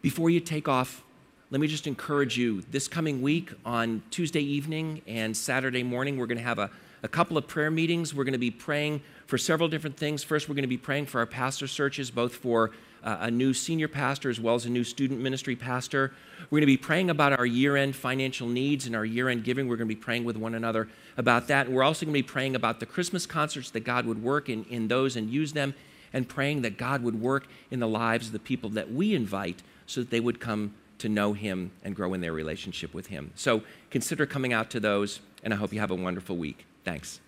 Before 0.04 0.28
you 0.28 0.38
take 0.38 0.68
off, 0.68 1.02
let 1.50 1.62
me 1.62 1.66
just 1.66 1.86
encourage 1.86 2.36
you 2.36 2.60
this 2.70 2.88
coming 2.88 3.22
week 3.22 3.50
on 3.64 4.02
Tuesday 4.10 4.42
evening 4.42 5.00
and 5.06 5.34
Saturday 5.34 5.82
morning, 5.82 6.18
we're 6.18 6.26
going 6.26 6.36
to 6.36 6.44
have 6.44 6.58
a, 6.58 6.70
a 7.02 7.08
couple 7.08 7.38
of 7.38 7.48
prayer 7.48 7.70
meetings. 7.70 8.14
We're 8.14 8.24
going 8.24 8.32
to 8.32 8.38
be 8.38 8.50
praying 8.50 9.00
for 9.26 9.38
several 9.38 9.66
different 9.66 9.96
things. 9.96 10.22
First, 10.22 10.46
we're 10.46 10.56
going 10.56 10.64
to 10.64 10.68
be 10.68 10.76
praying 10.76 11.06
for 11.06 11.20
our 11.20 11.26
pastor 11.26 11.66
searches, 11.66 12.10
both 12.10 12.34
for 12.34 12.72
uh, 13.02 13.16
a 13.20 13.30
new 13.30 13.54
senior 13.54 13.88
pastor 13.88 14.28
as 14.28 14.38
well 14.38 14.54
as 14.54 14.66
a 14.66 14.68
new 14.68 14.84
student 14.84 15.20
ministry 15.20 15.56
pastor. 15.56 16.12
We're 16.50 16.58
going 16.58 16.64
to 16.64 16.66
be 16.66 16.76
praying 16.76 17.08
about 17.08 17.32
our 17.32 17.46
year 17.46 17.74
end 17.74 17.96
financial 17.96 18.46
needs 18.46 18.84
and 18.84 18.94
our 18.94 19.06
year 19.06 19.30
end 19.30 19.42
giving. 19.42 19.68
We're 19.68 19.76
going 19.76 19.88
to 19.88 19.94
be 19.94 19.98
praying 19.98 20.24
with 20.24 20.36
one 20.36 20.54
another 20.54 20.86
about 21.16 21.48
that. 21.48 21.68
And 21.68 21.74
we're 21.74 21.82
also 21.82 22.04
going 22.04 22.12
to 22.12 22.18
be 22.18 22.22
praying 22.22 22.56
about 22.56 22.78
the 22.78 22.84
Christmas 22.84 23.24
concerts 23.24 23.70
that 23.70 23.84
God 23.84 24.04
would 24.04 24.22
work 24.22 24.50
in, 24.50 24.64
in 24.64 24.88
those 24.88 25.16
and 25.16 25.30
use 25.30 25.54
them, 25.54 25.72
and 26.12 26.28
praying 26.28 26.60
that 26.60 26.76
God 26.76 27.02
would 27.02 27.22
work 27.22 27.46
in 27.70 27.80
the 27.80 27.88
lives 27.88 28.26
of 28.26 28.34
the 28.34 28.38
people 28.38 28.68
that 28.68 28.92
we 28.92 29.14
invite 29.14 29.62
so 29.86 30.00
that 30.00 30.10
they 30.10 30.20
would 30.20 30.40
come 30.40 30.74
to 30.98 31.08
know 31.08 31.32
Him 31.32 31.70
and 31.82 31.94
grow 31.94 32.14
in 32.14 32.20
their 32.20 32.32
relationship 32.32 32.94
with 32.94 33.08
Him. 33.08 33.30
So 33.34 33.62
consider 33.90 34.26
coming 34.26 34.52
out 34.52 34.70
to 34.70 34.80
those, 34.80 35.20
and 35.42 35.52
I 35.52 35.56
hope 35.56 35.72
you 35.72 35.80
have 35.80 35.90
a 35.90 35.96
wonderful 35.96 36.36
week. 36.36 36.66
Thanks. 36.84 37.20